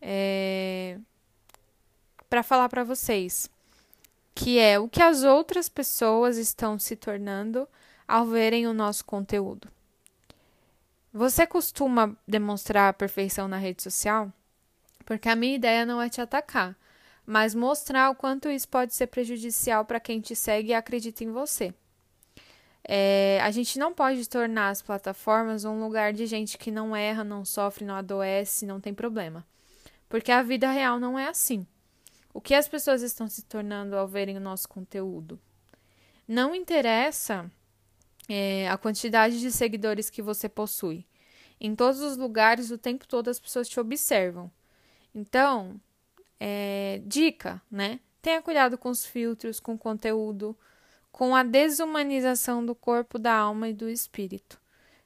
é, 0.00 0.96
para 2.30 2.44
falar 2.44 2.68
para 2.68 2.84
vocês, 2.84 3.50
que 4.32 4.60
é 4.60 4.78
o 4.78 4.88
que 4.88 5.02
as 5.02 5.24
outras 5.24 5.68
pessoas 5.68 6.36
estão 6.38 6.78
se 6.78 6.94
tornando 6.94 7.68
ao 8.06 8.24
verem 8.24 8.68
o 8.68 8.72
nosso 8.72 9.04
conteúdo. 9.04 9.68
Você 11.12 11.44
costuma 11.44 12.16
demonstrar 12.26 12.90
a 12.90 12.92
perfeição 12.92 13.48
na 13.48 13.56
rede 13.56 13.82
social? 13.82 14.32
Porque 15.04 15.28
a 15.28 15.36
minha 15.36 15.56
ideia 15.56 15.84
não 15.84 16.00
é 16.00 16.08
te 16.08 16.20
atacar, 16.20 16.76
mas 17.26 17.56
mostrar 17.56 18.08
o 18.10 18.14
quanto 18.14 18.48
isso 18.48 18.68
pode 18.68 18.94
ser 18.94 19.08
prejudicial 19.08 19.84
para 19.84 20.00
quem 20.00 20.20
te 20.20 20.36
segue 20.36 20.70
e 20.70 20.74
acredita 20.74 21.24
em 21.24 21.32
você. 21.32 21.74
É, 22.84 23.38
a 23.42 23.50
gente 23.50 23.78
não 23.78 23.94
pode 23.94 24.28
tornar 24.28 24.70
as 24.70 24.82
plataformas 24.82 25.64
um 25.64 25.80
lugar 25.80 26.12
de 26.12 26.26
gente 26.26 26.58
que 26.58 26.70
não 26.70 26.96
erra, 26.96 27.22
não 27.22 27.44
sofre, 27.44 27.84
não 27.84 27.94
adoece, 27.94 28.66
não 28.66 28.80
tem 28.80 28.92
problema. 28.92 29.46
Porque 30.08 30.32
a 30.32 30.42
vida 30.42 30.70
real 30.70 30.98
não 30.98 31.18
é 31.18 31.28
assim. 31.28 31.66
O 32.34 32.40
que 32.40 32.54
as 32.54 32.66
pessoas 32.66 33.02
estão 33.02 33.28
se 33.28 33.42
tornando 33.44 33.96
ao 33.96 34.08
verem 34.08 34.36
o 34.36 34.40
nosso 34.40 34.68
conteúdo? 34.68 35.38
Não 36.26 36.54
interessa 36.54 37.50
é, 38.28 38.68
a 38.68 38.76
quantidade 38.76 39.40
de 39.40 39.50
seguidores 39.50 40.10
que 40.10 40.22
você 40.22 40.48
possui. 40.48 41.06
Em 41.60 41.74
todos 41.76 42.00
os 42.00 42.16
lugares, 42.16 42.70
o 42.70 42.78
tempo 42.78 43.06
todo, 43.06 43.28
as 43.28 43.38
pessoas 43.38 43.68
te 43.68 43.78
observam. 43.78 44.50
Então, 45.14 45.80
é, 46.40 47.00
dica, 47.06 47.62
né? 47.70 48.00
Tenha 48.20 48.42
cuidado 48.42 48.76
com 48.78 48.88
os 48.88 49.04
filtros, 49.04 49.60
com 49.60 49.74
o 49.74 49.78
conteúdo 49.78 50.56
com 51.12 51.36
a 51.36 51.42
desumanização 51.42 52.64
do 52.64 52.74
corpo, 52.74 53.18
da 53.18 53.34
alma 53.34 53.68
e 53.68 53.74
do 53.74 53.88
espírito. 53.88 54.58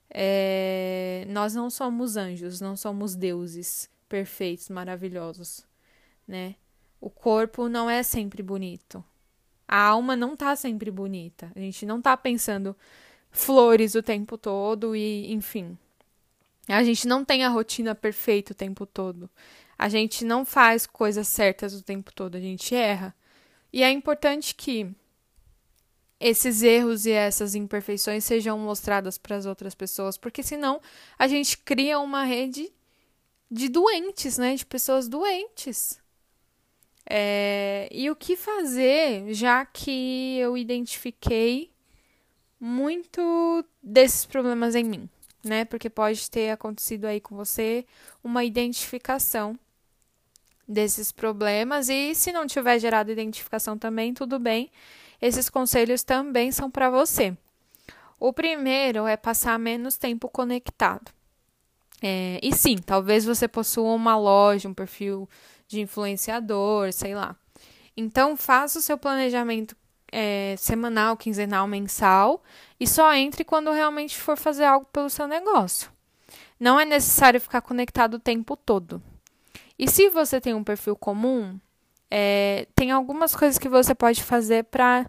É, 0.08 1.26
nós 1.28 1.54
não 1.54 1.68
somos 1.68 2.16
anjos, 2.16 2.60
não 2.60 2.76
somos 2.76 3.16
deuses 3.16 3.90
perfeitos, 4.08 4.70
maravilhosos, 4.70 5.66
né? 6.26 6.54
O 7.00 7.10
corpo 7.10 7.68
não 7.68 7.90
é 7.90 8.02
sempre 8.04 8.42
bonito. 8.42 9.04
A 9.68 9.80
alma 9.80 10.14
não 10.14 10.34
está 10.34 10.54
sempre 10.54 10.90
bonita. 10.92 11.50
A 11.54 11.58
gente 11.58 11.84
não 11.84 11.98
está 11.98 12.16
pensando 12.16 12.74
flores 13.30 13.96
o 13.96 14.02
tempo 14.02 14.38
todo 14.38 14.94
e, 14.94 15.32
enfim. 15.32 15.76
A 16.68 16.82
gente 16.84 17.06
não 17.06 17.24
tem 17.24 17.44
a 17.44 17.48
rotina 17.48 17.94
perfeita 17.94 18.52
o 18.52 18.56
tempo 18.56 18.86
todo. 18.86 19.28
A 19.76 19.88
gente 19.88 20.24
não 20.24 20.44
faz 20.44 20.86
coisas 20.86 21.28
certas 21.28 21.74
o 21.74 21.82
tempo 21.82 22.12
todo, 22.12 22.36
a 22.36 22.40
gente 22.40 22.74
erra. 22.74 23.14
E 23.72 23.82
é 23.82 23.90
importante 23.90 24.54
que 24.54 24.90
esses 26.18 26.62
erros 26.62 27.06
e 27.06 27.10
essas 27.10 27.54
imperfeições 27.54 28.24
sejam 28.24 28.58
mostradas 28.58 29.18
para 29.18 29.36
as 29.36 29.46
outras 29.46 29.74
pessoas, 29.74 30.16
porque 30.16 30.42
senão 30.42 30.80
a 31.18 31.28
gente 31.28 31.58
cria 31.58 31.98
uma 31.98 32.24
rede 32.24 32.72
de 33.50 33.68
doentes, 33.68 34.38
né? 34.38 34.54
De 34.54 34.64
pessoas 34.64 35.08
doentes. 35.08 36.00
É, 37.08 37.88
e 37.92 38.10
o 38.10 38.16
que 38.16 38.34
fazer, 38.34 39.32
já 39.32 39.64
que 39.64 40.38
eu 40.38 40.56
identifiquei 40.56 41.70
muito 42.58 43.64
desses 43.82 44.26
problemas 44.26 44.74
em 44.74 44.82
mim, 44.82 45.08
né? 45.44 45.64
Porque 45.64 45.88
pode 45.88 46.28
ter 46.30 46.50
acontecido 46.50 47.04
aí 47.04 47.20
com 47.20 47.36
você 47.36 47.86
uma 48.24 48.42
identificação 48.42 49.56
desses 50.66 51.12
problemas, 51.12 51.88
e 51.88 52.12
se 52.12 52.32
não 52.32 52.44
tiver 52.44 52.80
gerado 52.80 53.12
identificação 53.12 53.78
também, 53.78 54.12
tudo 54.12 54.36
bem 54.36 54.68
esses 55.20 55.48
conselhos 55.48 56.02
também 56.02 56.52
são 56.52 56.70
para 56.70 56.90
você. 56.90 57.36
O 58.18 58.32
primeiro 58.32 59.06
é 59.06 59.16
passar 59.16 59.58
menos 59.58 59.96
tempo 59.96 60.28
conectado. 60.28 61.12
É, 62.02 62.38
e 62.42 62.54
sim, 62.54 62.76
talvez 62.76 63.24
você 63.24 63.48
possua 63.48 63.92
uma 63.94 64.16
loja, 64.16 64.68
um 64.68 64.74
perfil 64.74 65.28
de 65.66 65.80
influenciador, 65.80 66.92
sei 66.92 67.14
lá. 67.14 67.36
Então, 67.96 68.36
faça 68.36 68.78
o 68.78 68.82
seu 68.82 68.98
planejamento 68.98 69.76
é, 70.12 70.54
semanal, 70.58 71.16
quinzenal, 71.16 71.66
mensal 71.66 72.42
e 72.78 72.86
só 72.86 73.12
entre 73.14 73.44
quando 73.44 73.72
realmente 73.72 74.16
for 74.16 74.36
fazer 74.36 74.64
algo 74.64 74.86
pelo 74.92 75.10
seu 75.10 75.26
negócio. 75.26 75.90
Não 76.58 76.78
é 76.78 76.84
necessário 76.84 77.40
ficar 77.40 77.60
conectado 77.60 78.14
o 78.14 78.18
tempo 78.18 78.56
todo. 78.56 79.02
E 79.78 79.88
se 79.88 80.08
você 80.08 80.40
tem 80.40 80.54
um 80.54 80.64
perfil 80.64 80.96
comum, 80.96 81.58
é, 82.10 82.66
tem 82.74 82.90
algumas 82.90 83.34
coisas 83.34 83.58
que 83.58 83.68
você 83.68 83.94
pode 83.94 84.22
fazer 84.22 84.64
para 84.64 85.08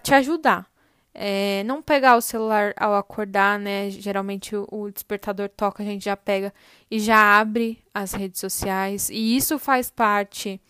te 0.00 0.14
ajudar. 0.14 0.70
É, 1.18 1.62
não 1.64 1.80
pegar 1.80 2.16
o 2.16 2.20
celular 2.20 2.74
ao 2.76 2.94
acordar, 2.94 3.58
né? 3.58 3.88
Geralmente 3.88 4.54
o, 4.54 4.68
o, 4.70 4.90
despertador 4.90 5.48
toca, 5.48 5.82
a 5.82 5.86
gente 5.86 6.04
já 6.04 6.16
pega 6.16 6.52
e 6.90 7.00
já 7.00 7.38
abre 7.40 7.82
as 7.94 8.12
redes 8.12 8.38
sociais. 8.38 9.08
E 9.08 9.34
isso 9.34 9.58
faz 9.58 9.90
parte 9.90 10.60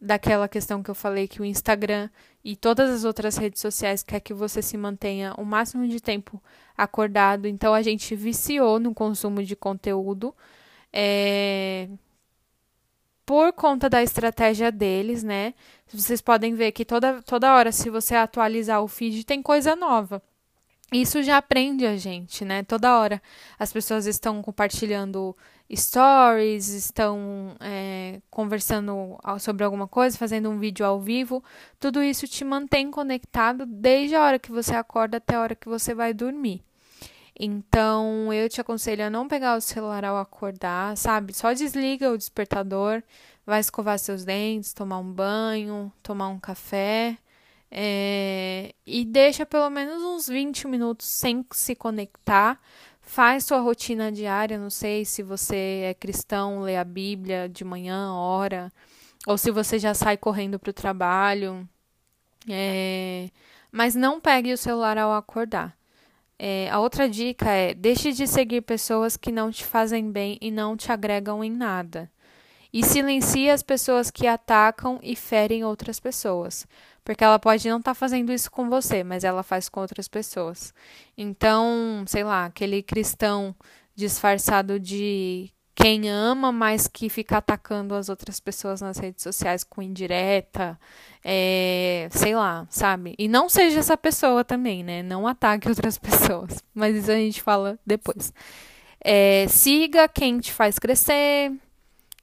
daquela 0.00 0.48
questão 0.48 0.80
que 0.82 0.90
eu 0.90 0.94
falei 0.94 1.26
que 1.26 1.42
o 1.42 1.44
Instagram 1.44 2.08
e 2.44 2.54
todas 2.54 2.88
as 2.88 3.04
outras 3.04 3.36
redes 3.36 3.60
sociais 3.60 4.02
quer 4.02 4.20
que 4.20 4.32
você 4.32 4.62
se 4.62 4.76
mantenha 4.76 5.34
o 5.36 5.44
máximo 5.44 5.86
de 5.88 6.00
tempo 6.00 6.40
acordado. 6.76 7.48
Então 7.48 7.74
a 7.74 7.82
gente 7.82 8.14
viciou 8.14 8.78
no 8.78 8.94
consumo 8.94 9.42
de 9.42 9.56
conteúdo. 9.56 10.32
É, 10.92 11.88
por 13.30 13.52
conta 13.52 13.88
da 13.88 14.02
estratégia 14.02 14.72
deles, 14.72 15.22
né? 15.22 15.54
Vocês 15.92 16.20
podem 16.20 16.52
ver 16.52 16.72
que 16.72 16.84
toda, 16.84 17.22
toda 17.22 17.54
hora, 17.54 17.70
se 17.70 17.88
você 17.88 18.16
atualizar 18.16 18.82
o 18.82 18.88
feed, 18.88 19.22
tem 19.22 19.40
coisa 19.40 19.76
nova. 19.76 20.20
Isso 20.92 21.22
já 21.22 21.36
aprende 21.36 21.86
a 21.86 21.96
gente, 21.96 22.44
né? 22.44 22.64
Toda 22.64 22.98
hora 22.98 23.22
as 23.56 23.72
pessoas 23.72 24.06
estão 24.06 24.42
compartilhando 24.42 25.36
stories, 25.72 26.70
estão 26.70 27.54
é, 27.60 28.20
conversando 28.28 29.16
sobre 29.38 29.62
alguma 29.62 29.86
coisa, 29.86 30.18
fazendo 30.18 30.50
um 30.50 30.58
vídeo 30.58 30.84
ao 30.84 31.00
vivo. 31.00 31.40
Tudo 31.78 32.02
isso 32.02 32.26
te 32.26 32.44
mantém 32.44 32.90
conectado 32.90 33.64
desde 33.64 34.16
a 34.16 34.24
hora 34.24 34.38
que 34.40 34.50
você 34.50 34.74
acorda 34.74 35.18
até 35.18 35.36
a 35.36 35.40
hora 35.40 35.54
que 35.54 35.68
você 35.68 35.94
vai 35.94 36.12
dormir. 36.12 36.64
Então, 37.42 38.30
eu 38.34 38.50
te 38.50 38.60
aconselho 38.60 39.06
a 39.06 39.08
não 39.08 39.26
pegar 39.26 39.56
o 39.56 39.62
celular 39.62 40.04
ao 40.04 40.18
acordar, 40.18 40.94
sabe? 40.94 41.32
Só 41.32 41.54
desliga 41.54 42.10
o 42.10 42.18
despertador, 42.18 43.02
vai 43.46 43.60
escovar 43.60 43.98
seus 43.98 44.26
dentes, 44.26 44.74
tomar 44.74 44.98
um 44.98 45.10
banho, 45.10 45.90
tomar 46.02 46.28
um 46.28 46.38
café. 46.38 47.16
É, 47.70 48.74
e 48.86 49.06
deixa 49.06 49.46
pelo 49.46 49.70
menos 49.70 50.02
uns 50.02 50.28
20 50.28 50.68
minutos 50.68 51.06
sem 51.06 51.42
se 51.52 51.74
conectar. 51.74 52.60
Faz 53.00 53.46
sua 53.46 53.60
rotina 53.60 54.12
diária. 54.12 54.58
Não 54.58 54.70
sei 54.70 55.06
se 55.06 55.22
você 55.22 55.84
é 55.86 55.94
cristão, 55.94 56.60
lê 56.60 56.76
a 56.76 56.84
Bíblia 56.84 57.48
de 57.48 57.64
manhã, 57.64 58.12
hora, 58.12 58.70
ou 59.26 59.38
se 59.38 59.50
você 59.50 59.78
já 59.78 59.94
sai 59.94 60.18
correndo 60.18 60.58
para 60.58 60.70
o 60.70 60.74
trabalho. 60.74 61.66
É, 62.48 63.30
mas 63.72 63.94
não 63.94 64.20
pegue 64.20 64.52
o 64.52 64.58
celular 64.58 64.98
ao 64.98 65.14
acordar. 65.14 65.79
É, 66.42 66.70
a 66.70 66.80
outra 66.80 67.06
dica 67.06 67.50
é: 67.50 67.74
deixe 67.74 68.12
de 68.12 68.26
seguir 68.26 68.62
pessoas 68.62 69.14
que 69.14 69.30
não 69.30 69.50
te 69.50 69.62
fazem 69.62 70.10
bem 70.10 70.38
e 70.40 70.50
não 70.50 70.74
te 70.74 70.90
agregam 70.90 71.44
em 71.44 71.50
nada. 71.50 72.10
E 72.72 72.82
silencie 72.82 73.50
as 73.50 73.62
pessoas 73.62 74.10
que 74.10 74.26
atacam 74.26 74.98
e 75.02 75.14
ferem 75.14 75.64
outras 75.64 76.00
pessoas. 76.00 76.66
Porque 77.04 77.22
ela 77.22 77.38
pode 77.38 77.68
não 77.68 77.78
estar 77.78 77.90
tá 77.90 77.94
fazendo 77.94 78.32
isso 78.32 78.50
com 78.50 78.70
você, 78.70 79.04
mas 79.04 79.22
ela 79.22 79.42
faz 79.42 79.68
com 79.68 79.80
outras 79.80 80.08
pessoas. 80.08 80.72
Então, 81.18 82.04
sei 82.06 82.24
lá, 82.24 82.46
aquele 82.46 82.82
cristão 82.82 83.54
disfarçado 83.94 84.80
de 84.80 85.52
quem 85.80 86.10
ama, 86.10 86.52
mas 86.52 86.86
que 86.86 87.08
fica 87.08 87.38
atacando 87.38 87.94
as 87.94 88.10
outras 88.10 88.38
pessoas 88.38 88.82
nas 88.82 88.98
redes 88.98 89.22
sociais 89.22 89.64
com 89.64 89.80
indireta, 89.80 90.78
é, 91.24 92.06
sei 92.10 92.34
lá, 92.34 92.66
sabe? 92.68 93.14
E 93.18 93.26
não 93.26 93.48
seja 93.48 93.80
essa 93.80 93.96
pessoa 93.96 94.44
também, 94.44 94.84
né? 94.84 95.02
Não 95.02 95.26
ataque 95.26 95.68
outras 95.68 95.96
pessoas. 95.98 96.62
Mas 96.74 96.96
isso 96.96 97.10
a 97.10 97.14
gente 97.14 97.42
fala 97.42 97.78
depois. 97.86 98.32
É, 99.00 99.46
siga 99.48 100.06
quem 100.06 100.38
te 100.38 100.52
faz 100.52 100.78
crescer 100.78 101.52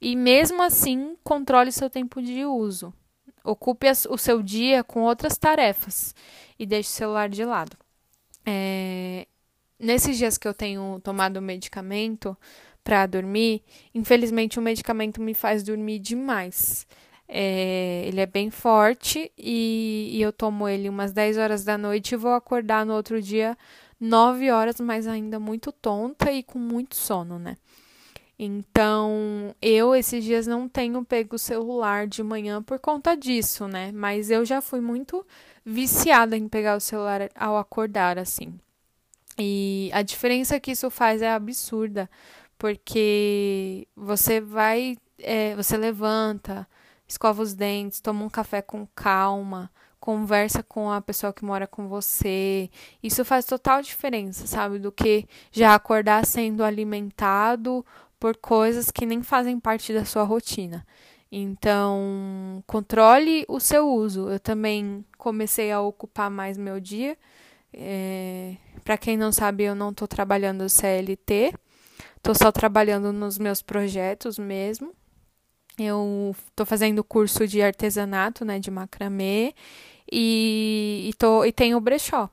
e 0.00 0.14
mesmo 0.14 0.62
assim 0.62 1.16
controle 1.24 1.72
seu 1.72 1.90
tempo 1.90 2.22
de 2.22 2.44
uso. 2.44 2.94
Ocupe 3.42 3.86
o 4.08 4.18
seu 4.18 4.40
dia 4.40 4.84
com 4.84 5.02
outras 5.02 5.36
tarefas 5.36 6.14
e 6.58 6.64
deixe 6.64 6.90
o 6.90 6.92
celular 6.92 7.28
de 7.28 7.44
lado. 7.44 7.76
É, 8.46 9.26
nesses 9.78 10.16
dias 10.16 10.38
que 10.38 10.46
eu 10.46 10.54
tenho 10.54 11.00
tomado 11.02 11.42
medicamento 11.42 12.36
para 12.88 13.04
dormir, 13.04 13.62
infelizmente 13.94 14.58
o 14.58 14.62
medicamento 14.62 15.20
me 15.20 15.34
faz 15.34 15.62
dormir 15.62 15.98
demais. 15.98 16.86
É, 17.28 18.04
ele 18.06 18.18
é 18.18 18.24
bem 18.24 18.48
forte 18.48 19.30
e, 19.36 20.08
e, 20.14 20.22
eu 20.22 20.32
tomo 20.32 20.66
ele 20.66 20.88
umas 20.88 21.12
10 21.12 21.36
horas 21.36 21.64
da 21.64 21.76
noite 21.76 22.12
e 22.12 22.16
vou 22.16 22.32
acordar 22.32 22.86
no 22.86 22.94
outro 22.94 23.20
dia 23.20 23.58
9 24.00 24.50
horas, 24.50 24.80
mas 24.80 25.06
ainda 25.06 25.38
muito 25.38 25.70
tonta 25.70 26.32
e 26.32 26.42
com 26.42 26.58
muito 26.58 26.96
sono, 26.96 27.38
né? 27.38 27.58
Então, 28.38 29.54
eu 29.60 29.94
esses 29.94 30.24
dias 30.24 30.46
não 30.46 30.66
tenho 30.66 31.04
pego 31.04 31.36
o 31.36 31.38
celular 31.38 32.06
de 32.06 32.22
manhã 32.22 32.62
por 32.62 32.78
conta 32.78 33.14
disso, 33.14 33.68
né? 33.68 33.92
Mas 33.92 34.30
eu 34.30 34.46
já 34.46 34.62
fui 34.62 34.80
muito 34.80 35.26
viciada 35.62 36.38
em 36.38 36.48
pegar 36.48 36.74
o 36.74 36.80
celular 36.80 37.28
ao 37.34 37.58
acordar, 37.58 38.18
assim. 38.18 38.58
E 39.38 39.88
a 39.92 40.02
diferença 40.02 40.58
que 40.58 40.72
isso 40.72 40.90
faz 40.90 41.22
é 41.22 41.30
absurda, 41.30 42.10
porque 42.58 43.86
você 43.96 44.40
vai, 44.40 44.96
é, 45.18 45.54
você 45.54 45.76
levanta, 45.76 46.66
escova 47.06 47.42
os 47.42 47.54
dentes, 47.54 48.00
toma 48.00 48.24
um 48.24 48.28
café 48.28 48.60
com 48.60 48.86
calma, 48.94 49.70
conversa 50.00 50.62
com 50.62 50.90
a 50.90 51.00
pessoa 51.00 51.32
que 51.32 51.44
mora 51.44 51.66
com 51.66 51.88
você. 51.88 52.70
Isso 53.02 53.24
faz 53.24 53.44
total 53.44 53.82
diferença, 53.82 54.46
sabe? 54.46 54.78
Do 54.78 54.92
que 54.92 55.26
já 55.52 55.74
acordar 55.74 56.24
sendo 56.26 56.64
alimentado 56.64 57.84
por 58.18 58.36
coisas 58.36 58.90
que 58.90 59.06
nem 59.06 59.22
fazem 59.22 59.60
parte 59.60 59.92
da 59.92 60.04
sua 60.04 60.24
rotina. 60.24 60.86
Então, 61.30 62.62
controle 62.66 63.44
o 63.48 63.60
seu 63.60 63.88
uso. 63.88 64.30
Eu 64.30 64.40
também 64.40 65.04
comecei 65.18 65.70
a 65.70 65.80
ocupar 65.80 66.30
mais 66.30 66.56
meu 66.56 66.80
dia. 66.80 67.16
É, 67.72 68.56
Para 68.84 68.96
quem 68.96 69.16
não 69.16 69.30
sabe, 69.30 69.64
eu 69.64 69.74
não 69.74 69.90
estou 69.90 70.08
trabalhando 70.08 70.68
CLT, 70.68 71.52
estou 72.18 72.34
só 72.34 72.52
trabalhando 72.52 73.12
nos 73.12 73.38
meus 73.38 73.62
projetos 73.62 74.38
mesmo. 74.38 74.92
Eu 75.78 76.34
estou 76.48 76.66
fazendo 76.66 77.04
curso 77.04 77.46
de 77.46 77.62
artesanato, 77.62 78.44
né, 78.44 78.58
de 78.58 78.70
macramê, 78.70 79.54
e, 80.10 81.08
e, 81.08 81.14
tô, 81.14 81.44
e 81.44 81.52
tenho 81.52 81.80
brechó. 81.80 82.28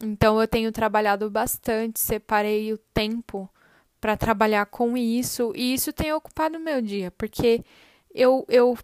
Então, 0.00 0.40
eu 0.40 0.46
tenho 0.46 0.70
trabalhado 0.70 1.30
bastante, 1.30 2.00
separei 2.00 2.72
o 2.72 2.78
tempo 2.92 3.48
para 4.00 4.16
trabalhar 4.16 4.66
com 4.66 4.96
isso, 4.96 5.52
e 5.54 5.74
isso 5.74 5.92
tem 5.92 6.12
ocupado 6.12 6.58
o 6.58 6.60
meu 6.60 6.82
dia, 6.82 7.10
porque 7.12 7.64
eu, 8.12 8.44
eu 8.48 8.76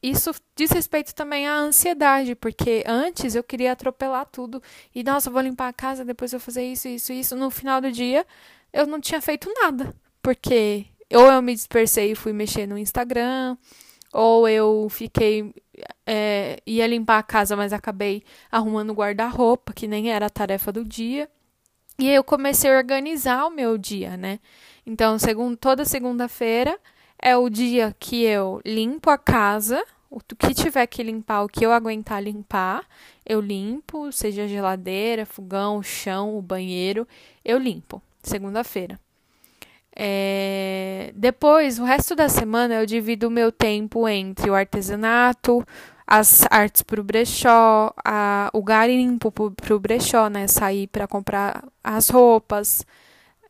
isso 0.00 0.32
diz 0.54 0.70
respeito 0.70 1.14
também 1.14 1.46
à 1.48 1.56
ansiedade, 1.56 2.34
porque 2.34 2.84
antes 2.86 3.34
eu 3.34 3.42
queria 3.42 3.72
atropelar 3.72 4.26
tudo 4.26 4.62
e 4.94 5.02
nossa, 5.02 5.30
vou 5.30 5.40
limpar 5.40 5.68
a 5.68 5.72
casa, 5.72 6.04
depois 6.04 6.32
eu 6.32 6.38
vou 6.38 6.44
fazer 6.44 6.62
isso, 6.62 6.86
isso, 6.86 7.12
isso. 7.12 7.34
No 7.34 7.50
final 7.50 7.80
do 7.80 7.90
dia, 7.90 8.26
eu 8.74 8.86
não 8.86 9.00
tinha 9.00 9.22
feito 9.22 9.48
nada, 9.54 9.94
porque 10.20 10.86
ou 11.12 11.30
eu 11.30 11.40
me 11.40 11.54
dispersei 11.54 12.10
e 12.10 12.14
fui 12.16 12.32
mexer 12.32 12.66
no 12.66 12.76
Instagram, 12.76 13.56
ou 14.12 14.48
eu 14.48 14.88
fiquei 14.90 15.54
é, 16.04 16.60
ia 16.66 16.86
limpar 16.86 17.18
a 17.18 17.22
casa, 17.22 17.56
mas 17.56 17.72
acabei 17.72 18.24
arrumando 18.50 18.92
guarda-roupa, 18.92 19.72
que 19.72 19.86
nem 19.86 20.10
era 20.10 20.26
a 20.26 20.30
tarefa 20.30 20.72
do 20.72 20.84
dia. 20.84 21.28
E 21.98 22.08
aí 22.08 22.14
eu 22.16 22.24
comecei 22.24 22.72
a 22.72 22.76
organizar 22.76 23.46
o 23.46 23.50
meu 23.50 23.78
dia, 23.78 24.16
né? 24.16 24.40
Então, 24.84 25.18
segundo, 25.18 25.56
toda 25.56 25.84
segunda-feira 25.84 26.78
é 27.18 27.36
o 27.36 27.48
dia 27.48 27.94
que 27.98 28.24
eu 28.24 28.60
limpo 28.64 29.08
a 29.08 29.16
casa, 29.16 29.84
o 30.10 30.20
que 30.20 30.52
tiver 30.52 30.86
que 30.88 31.02
limpar, 31.02 31.44
o 31.44 31.48
que 31.48 31.64
eu 31.64 31.72
aguentar 31.72 32.22
limpar, 32.22 32.84
eu 33.24 33.40
limpo, 33.40 34.10
seja 34.10 34.48
geladeira, 34.48 35.24
fogão, 35.24 35.82
chão, 35.82 36.36
o 36.36 36.42
banheiro, 36.42 37.06
eu 37.44 37.58
limpo. 37.58 38.02
Segunda-feira. 38.24 38.98
É... 39.94 41.12
Depois, 41.14 41.78
o 41.78 41.84
resto 41.84 42.16
da 42.16 42.28
semana, 42.28 42.74
eu 42.74 42.86
divido 42.86 43.28
o 43.28 43.30
meu 43.30 43.52
tempo 43.52 44.08
entre 44.08 44.50
o 44.50 44.54
artesanato, 44.54 45.64
as 46.06 46.44
artes 46.50 46.82
para 46.82 47.00
o 47.00 47.04
brechó, 47.04 47.92
a, 48.04 48.50
o 48.52 48.62
garimpo 48.62 49.30
para 49.30 49.74
o 49.74 49.78
brechó, 49.78 50.28
né? 50.28 50.46
Sair 50.48 50.86
para 50.88 51.06
comprar 51.06 51.64
as 51.82 52.08
roupas, 52.08 52.84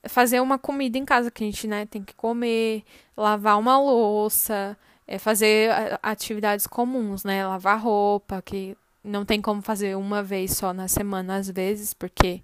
fazer 0.09 0.41
uma 0.41 0.59
comida 0.59 0.99
em 0.99 1.05
casa 1.05 1.31
que 1.31 1.43
a 1.43 1.47
gente 1.47 1.67
né, 1.67 1.87
tem 1.87 2.03
que 2.03 2.15
comer, 2.15 2.85
lavar 3.17 3.59
uma 3.59 3.79
louça, 3.79 4.77
é, 5.07 5.19
fazer 5.19 5.71
atividades 6.03 6.67
comuns, 6.67 7.25
né? 7.25 7.47
Lavar 7.47 7.81
roupa, 7.81 8.43
que 8.43 8.77
não 9.03 9.25
tem 9.25 9.41
como 9.41 9.63
fazer 9.63 9.97
uma 9.97 10.23
vez 10.23 10.53
só 10.53 10.73
na 10.73 10.89
semana, 10.89 11.37
às 11.37 11.51
vezes, 11.51 11.93
porque 11.95 12.43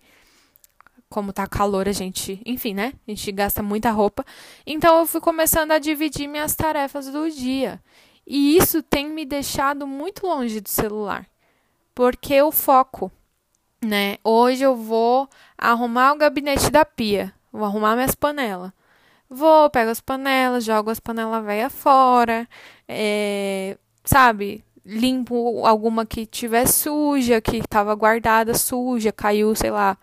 como 1.10 1.32
tá 1.32 1.46
calor, 1.46 1.88
a 1.88 1.92
gente, 1.92 2.40
enfim, 2.46 2.72
né? 2.72 2.92
A 3.06 3.10
gente 3.10 3.32
gasta 3.32 3.62
muita 3.62 3.90
roupa. 3.90 4.24
Então 4.64 5.00
eu 5.00 5.06
fui 5.06 5.20
começando 5.20 5.72
a 5.72 5.78
dividir 5.78 6.28
minhas 6.28 6.54
tarefas 6.54 7.06
do 7.08 7.28
dia. 7.28 7.82
E 8.26 8.56
isso 8.56 8.80
tem 8.80 9.08
me 9.08 9.26
deixado 9.26 9.86
muito 9.88 10.24
longe 10.24 10.60
do 10.60 10.68
celular, 10.68 11.26
porque 11.94 12.32
eu 12.34 12.52
foco, 12.52 13.10
né? 13.84 14.18
Hoje 14.22 14.62
eu 14.62 14.76
vou 14.76 15.28
arrumar 15.58 16.12
o 16.12 16.18
gabinete 16.18 16.70
da 16.70 16.84
pia, 16.84 17.34
vou 17.52 17.64
arrumar 17.64 17.96
minhas 17.96 18.14
panelas. 18.14 18.70
Vou, 19.28 19.68
pego 19.70 19.90
as 19.90 20.00
panelas, 20.00 20.64
jogo 20.64 20.90
as 20.90 21.00
panelas 21.00 21.44
velhas 21.44 21.72
fora, 21.72 22.48
é, 22.88 23.76
sabe? 24.04 24.64
Limpo 24.84 25.66
alguma 25.66 26.06
que 26.06 26.26
tiver 26.26 26.66
suja, 26.66 27.40
que 27.40 27.58
estava 27.58 27.94
guardada 27.94 28.54
suja, 28.54 29.12
caiu, 29.12 29.54
sei 29.54 29.70
lá, 29.70 29.96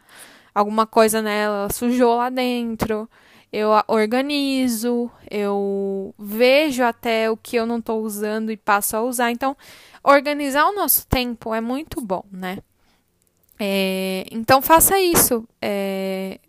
alguma 0.59 0.85
coisa 0.87 1.21
nela, 1.21 1.69
sujou 1.71 2.15
lá 2.15 2.29
dentro 2.29 3.09
eu 3.51 3.69
organizo, 3.87 5.09
eu 5.29 6.13
vejo 6.17 6.83
até 6.83 7.31
o 7.31 7.37
que 7.37 7.55
eu 7.55 7.65
não 7.65 7.77
estou 7.77 8.03
usando 8.03 8.51
e 8.51 8.57
passo 8.57 8.97
a 8.97 9.01
usar. 9.01 9.31
Então, 9.31 9.55
organizar 10.03 10.65
o 10.67 10.75
nosso 10.75 11.07
tempo 11.07 11.53
é 11.53 11.61
muito 11.61 12.01
bom, 12.01 12.23
né? 12.31 12.59
É, 13.59 14.25
então, 14.31 14.61
faça 14.61 14.99
isso. 14.99 15.47
É, 15.61 16.39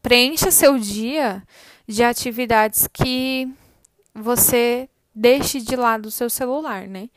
preencha 0.00 0.50
seu 0.50 0.78
dia 0.78 1.42
de 1.86 2.02
atividades 2.02 2.88
que 2.92 3.48
você 4.14 4.88
deixe 5.14 5.60
de 5.60 5.76
lado 5.76 6.06
o 6.06 6.10
seu 6.10 6.30
celular, 6.30 6.88
né? 6.88 7.10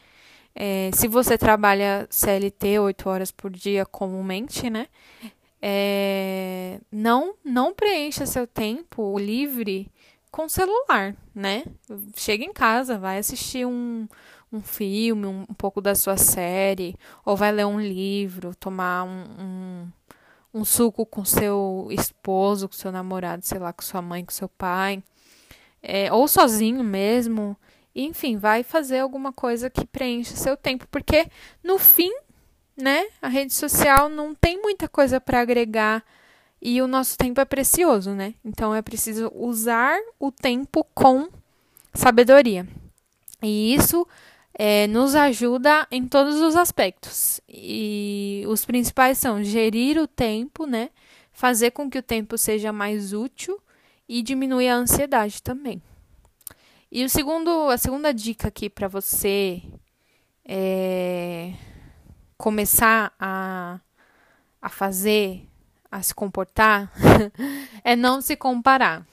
É, 0.54 0.90
se 0.94 1.08
você 1.08 1.38
trabalha 1.38 2.08
CLT 2.10 2.80
8 2.80 3.10
horas 3.10 3.32
por 3.32 3.52
dia 3.52 3.86
comumente, 3.86 4.70
né? 4.70 4.88
É, 5.62 6.80
não 6.92 7.36
não 7.44 7.74
preencha 7.74 8.26
seu 8.26 8.46
tempo 8.46 9.18
livre 9.18 9.92
com 10.32 10.48
celular, 10.48 11.16
né? 11.34 11.64
Chega 12.16 12.44
em 12.44 12.54
casa, 12.54 12.98
vai 13.00 13.18
assistir 13.18 13.66
um, 13.66 14.08
um 14.52 14.62
filme, 14.62 15.26
um, 15.26 15.46
um 15.50 15.54
pouco 15.54 15.82
da 15.82 15.96
sua 15.96 16.18
série, 16.18 16.96
ou 17.26 17.36
vai 17.36 17.52
ler 17.52 17.66
um 17.66 17.80
livro, 17.80 18.56
tomar 18.56 19.04
um, 19.04 19.24
um, 19.40 19.88
um 20.54 20.66
suco 20.66 21.06
com 21.06 21.26
seu 21.26 21.88
esposo, 21.92 22.68
com 22.68 22.76
seu 22.76 22.92
namorado, 22.92 23.46
sei 23.46 23.60
lá, 23.60 23.74
com 23.74 23.82
sua 23.82 24.02
mãe, 24.02 24.24
com 24.24 24.32
seu 24.32 24.50
pai, 24.50 25.04
é, 25.82 26.12
ou 26.12 26.28
sozinho 26.28 26.84
mesmo. 26.84 27.58
Enfim, 27.96 28.38
vai 28.38 28.62
fazer 28.62 29.00
alguma 29.00 29.34
coisa 29.34 29.72
que 29.72 29.86
preencha 29.86 30.36
seu 30.36 30.56
tempo, 30.56 30.88
porque 30.92 31.28
no 31.64 31.80
fim 31.80 32.14
né? 32.78 33.08
A 33.22 33.28
rede 33.28 33.54
social 33.54 34.08
não 34.08 34.36
tem 34.36 34.62
muita 34.62 34.88
coisa 34.88 35.20
para 35.20 35.42
agregar 35.42 36.06
e 36.62 36.82
o 36.82 36.88
nosso 36.88 37.18
tempo 37.18 37.42
é 37.42 37.46
precioso, 37.46 38.12
né? 38.12 38.36
Então 38.46 38.74
é 38.74 38.82
preciso 38.82 39.32
usar 39.36 40.00
o 40.20 40.32
tempo 40.32 40.86
com 40.94 41.28
sabedoria. 41.94 42.68
E 43.42 43.74
isso 43.74 44.08
é, 44.54 44.88
nos 44.88 45.16
ajuda 45.16 45.88
em 45.90 46.08
todos 46.08 46.40
os 46.40 46.56
aspectos. 46.56 47.42
E 47.50 48.44
os 48.48 48.64
principais 48.64 49.18
são 49.18 49.44
gerir 49.44 50.00
o 50.00 50.08
tempo, 50.08 50.66
né? 50.66 50.90
Fazer 51.32 51.72
com 51.72 51.90
que 51.90 52.00
o 52.00 52.04
tempo 52.04 52.38
seja 52.38 52.72
mais 52.72 53.14
útil 53.14 53.60
e 54.08 54.22
diminuir 54.22 54.70
a 54.70 54.76
ansiedade 54.76 55.42
também. 55.42 55.82
E 56.92 57.04
o 57.04 57.10
segundo, 57.10 57.70
a 57.70 57.78
segunda 57.78 58.14
dica 58.14 58.48
aqui 58.48 58.70
para 58.70 58.88
você 58.88 59.62
é 60.46 61.54
começar 62.38 63.14
a, 63.20 63.80
a 64.62 64.70
fazer, 64.70 65.48
a 65.92 66.02
se 66.02 66.14
comportar, 66.14 66.92
é 67.84 67.96
não 67.96 68.22
se 68.22 68.36
comparar. 68.36 69.06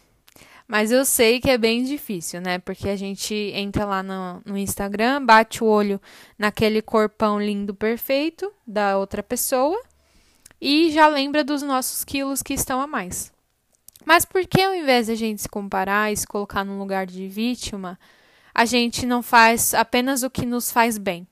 Mas 0.66 0.90
eu 0.90 1.04
sei 1.04 1.40
que 1.40 1.50
é 1.50 1.58
bem 1.58 1.84
difícil, 1.84 2.40
né? 2.40 2.58
Porque 2.58 2.88
a 2.88 2.96
gente 2.96 3.34
entra 3.54 3.84
lá 3.84 4.02
no, 4.02 4.42
no 4.44 4.56
Instagram, 4.56 5.24
bate 5.24 5.62
o 5.62 5.66
olho 5.66 6.00
naquele 6.38 6.80
corpão 6.80 7.38
lindo, 7.38 7.74
perfeito 7.74 8.52
da 8.66 8.96
outra 8.96 9.22
pessoa 9.22 9.80
e 10.60 10.90
já 10.90 11.06
lembra 11.08 11.44
dos 11.44 11.60
nossos 11.60 12.04
quilos 12.04 12.42
que 12.42 12.54
estão 12.54 12.80
a 12.80 12.86
mais. 12.86 13.30
Mas 14.04 14.24
por 14.24 14.46
que 14.46 14.62
ao 14.62 14.74
invés 14.74 15.06
de 15.06 15.12
a 15.12 15.14
gente 15.14 15.42
se 15.42 15.48
comparar 15.48 16.10
e 16.10 16.16
se 16.16 16.26
colocar 16.26 16.64
no 16.64 16.78
lugar 16.78 17.06
de 17.06 17.28
vítima, 17.28 17.98
a 18.54 18.64
gente 18.64 19.04
não 19.04 19.22
faz 19.22 19.74
apenas 19.74 20.22
o 20.22 20.30
que 20.30 20.46
nos 20.46 20.72
faz 20.72 20.96
bem? 20.96 21.26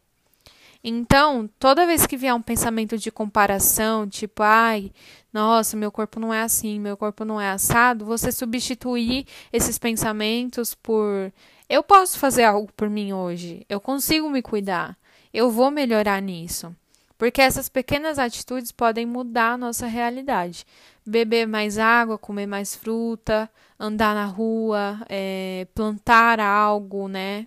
Então, 0.84 1.48
toda 1.58 1.86
vez 1.86 2.06
que 2.06 2.16
vier 2.16 2.34
um 2.34 2.42
pensamento 2.42 2.98
de 2.98 3.10
comparação, 3.10 4.08
tipo, 4.08 4.42
ai, 4.42 4.90
nossa, 5.32 5.76
meu 5.76 5.92
corpo 5.92 6.18
não 6.18 6.34
é 6.34 6.42
assim, 6.42 6.80
meu 6.80 6.96
corpo 6.96 7.24
não 7.24 7.40
é 7.40 7.50
assado, 7.50 8.04
você 8.04 8.32
substituir 8.32 9.26
esses 9.52 9.78
pensamentos 9.78 10.74
por 10.74 11.32
eu 11.68 11.82
posso 11.82 12.18
fazer 12.18 12.44
algo 12.44 12.70
por 12.76 12.90
mim 12.90 13.12
hoje, 13.12 13.64
eu 13.68 13.80
consigo 13.80 14.28
me 14.28 14.42
cuidar, 14.42 14.94
eu 15.32 15.50
vou 15.50 15.70
melhorar 15.70 16.20
nisso. 16.20 16.74
Porque 17.16 17.40
essas 17.40 17.68
pequenas 17.68 18.18
atitudes 18.18 18.72
podem 18.72 19.06
mudar 19.06 19.52
a 19.52 19.56
nossa 19.56 19.86
realidade. 19.86 20.66
Beber 21.06 21.46
mais 21.46 21.78
água, 21.78 22.18
comer 22.18 22.46
mais 22.46 22.74
fruta, 22.74 23.48
andar 23.78 24.12
na 24.12 24.26
rua, 24.26 25.00
é, 25.08 25.66
plantar 25.72 26.40
algo, 26.40 27.06
né? 27.06 27.46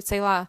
Sei 0.00 0.20
lá, 0.20 0.46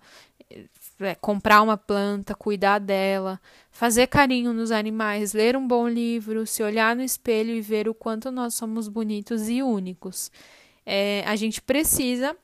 é, 0.99 1.15
comprar 1.15 1.61
uma 1.61 1.77
planta, 1.77 2.33
cuidar 2.33 2.79
dela, 2.79 3.39
fazer 3.71 4.07
carinho 4.07 4.53
nos 4.53 4.71
animais, 4.71 5.33
ler 5.33 5.55
um 5.55 5.67
bom 5.67 5.87
livro, 5.87 6.45
se 6.47 6.63
olhar 6.63 6.95
no 6.95 7.03
espelho 7.03 7.51
e 7.51 7.61
ver 7.61 7.87
o 7.87 7.93
quanto 7.93 8.31
nós 8.31 8.55
somos 8.55 8.87
bonitos 8.87 9.47
e 9.49 9.61
únicos. 9.61 10.31
É, 10.85 11.23
a 11.27 11.35
gente 11.35 11.61
precisa 11.61 12.35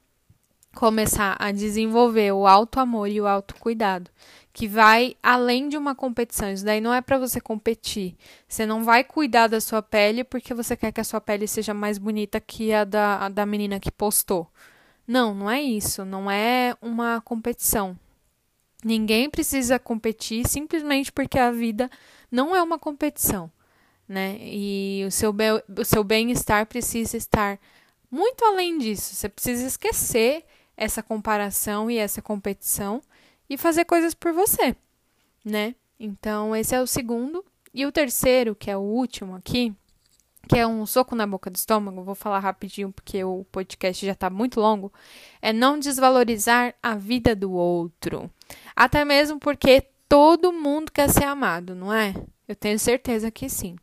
começar 0.75 1.35
a 1.39 1.51
desenvolver 1.51 2.31
o 2.31 2.47
auto 2.47 2.79
amor 2.79 3.07
e 3.07 3.21
o 3.21 3.27
autocuidado, 3.27 4.09
que 4.51 4.67
vai 4.67 5.15
além 5.21 5.69
de 5.69 5.77
uma 5.77 5.95
competição. 5.95 6.51
Isso 6.51 6.65
daí 6.65 6.81
não 6.81 6.93
é 6.93 7.01
para 7.01 7.17
você 7.17 7.39
competir. 7.39 8.15
Você 8.47 8.65
não 8.65 8.83
vai 8.83 9.03
cuidar 9.03 9.47
da 9.47 9.61
sua 9.61 9.81
pele 9.81 10.23
porque 10.23 10.53
você 10.53 10.75
quer 10.75 10.91
que 10.91 11.01
a 11.01 11.03
sua 11.03 11.21
pele 11.21 11.47
seja 11.47 11.73
mais 11.73 11.97
bonita 11.97 12.39
que 12.39 12.73
a 12.73 12.83
da, 12.83 13.25
a 13.25 13.29
da 13.29 13.45
menina 13.45 13.79
que 13.79 13.91
postou. 13.91 14.47
Não, 15.07 15.33
não 15.33 15.49
é 15.49 15.61
isso. 15.61 16.05
Não 16.05 16.29
é 16.29 16.75
uma 16.81 17.21
competição. 17.21 17.97
Ninguém 18.83 19.29
precisa 19.29 19.79
competir 19.79 20.47
simplesmente 20.47 21.11
porque 21.11 21.39
a 21.39 21.51
vida 21.51 21.89
não 22.31 22.55
é 22.55 22.61
uma 22.61 22.77
competição, 22.77 23.51
né? 24.07 24.37
E 24.41 25.03
o 25.07 25.11
seu, 25.11 25.31
be 25.31 25.45
o 25.77 25.85
seu 25.85 26.03
bem-estar 26.03 26.65
precisa 26.65 27.15
estar 27.15 27.59
muito 28.11 28.43
além 28.43 28.77
disso. 28.77 29.15
Você 29.15 29.29
precisa 29.29 29.65
esquecer 29.65 30.43
essa 30.75 31.01
comparação 31.01 31.89
e 31.89 31.97
essa 31.97 32.21
competição 32.21 33.01
e 33.49 33.57
fazer 33.57 33.85
coisas 33.85 34.13
por 34.13 34.33
você, 34.33 34.75
né? 35.45 35.75
Então, 35.99 36.55
esse 36.55 36.75
é 36.75 36.81
o 36.81 36.87
segundo. 36.87 37.45
E 37.73 37.85
o 37.85 37.91
terceiro, 37.91 38.53
que 38.53 38.69
é 38.69 38.77
o 38.77 38.81
último 38.81 39.35
aqui, 39.35 39.73
que 40.47 40.57
é 40.57 40.67
um 40.67 40.85
soco 40.85 41.15
na 41.15 41.25
boca 41.25 41.49
do 41.49 41.55
estômago, 41.55 42.03
vou 42.03 42.15
falar 42.15 42.39
rapidinho 42.39 42.91
porque 42.91 43.23
o 43.23 43.45
podcast 43.51 44.05
já 44.05 44.11
está 44.11 44.29
muito 44.29 44.59
longo, 44.59 44.91
é 45.41 45.53
não 45.53 45.79
desvalorizar 45.79 46.75
a 46.83 46.95
vida 46.95 47.35
do 47.35 47.51
outro. 47.51 48.29
Até 48.75 49.05
mesmo 49.05 49.39
porque 49.39 49.83
todo 50.07 50.51
mundo 50.51 50.91
quer 50.91 51.09
ser 51.09 51.25
amado, 51.25 51.75
não 51.75 51.93
é? 51.93 52.13
Eu 52.47 52.55
tenho 52.55 52.77
certeza 52.77 53.31
que 53.31 53.49
sim. 53.49 53.75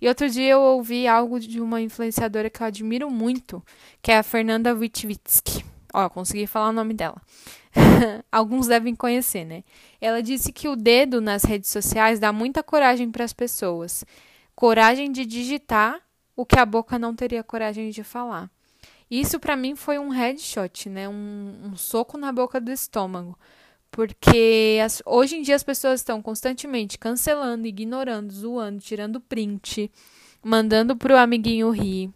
E 0.00 0.08
outro 0.08 0.28
dia 0.28 0.52
eu 0.52 0.60
ouvi 0.60 1.06
algo 1.06 1.38
de 1.38 1.60
uma 1.60 1.80
influenciadora 1.80 2.48
que 2.48 2.62
eu 2.62 2.66
admiro 2.66 3.10
muito, 3.10 3.62
que 4.00 4.10
é 4.10 4.18
a 4.18 4.22
Fernanda 4.22 4.74
Witwitsky. 4.74 5.64
Ó, 5.92 6.08
consegui 6.08 6.46
falar 6.46 6.70
o 6.70 6.72
nome 6.72 6.94
dela. 6.94 7.20
Alguns 8.32 8.66
devem 8.66 8.94
conhecer, 8.94 9.44
né? 9.44 9.62
Ela 10.00 10.22
disse 10.22 10.52
que 10.52 10.68
o 10.68 10.76
dedo 10.76 11.20
nas 11.20 11.44
redes 11.44 11.70
sociais 11.70 12.18
dá 12.18 12.32
muita 12.32 12.62
coragem 12.62 13.10
para 13.10 13.24
as 13.24 13.32
pessoas 13.32 14.04
coragem 14.54 15.10
de 15.10 15.24
digitar 15.24 16.00
o 16.36 16.44
que 16.44 16.58
a 16.58 16.66
boca 16.66 16.98
não 16.98 17.14
teria 17.14 17.42
coragem 17.42 17.88
de 17.88 18.04
falar. 18.04 18.50
Isso 19.10 19.40
para 19.40 19.56
mim 19.56 19.74
foi 19.74 19.98
um 19.98 20.10
headshot, 20.10 20.88
né? 20.88 21.08
Um, 21.08 21.54
um, 21.64 21.76
soco 21.76 22.18
na 22.18 22.30
boca 22.30 22.60
do 22.60 22.70
estômago. 22.70 23.38
Porque 23.90 24.78
as, 24.84 25.02
hoje 25.04 25.36
em 25.36 25.42
dia 25.42 25.56
as 25.56 25.64
pessoas 25.64 26.00
estão 26.00 26.22
constantemente 26.22 26.98
cancelando, 26.98 27.66
ignorando, 27.66 28.32
zoando, 28.32 28.78
tirando 28.78 29.20
print, 29.20 29.90
mandando 30.42 30.96
pro 30.96 31.16
amiguinho 31.16 31.70
rir. 31.70 32.10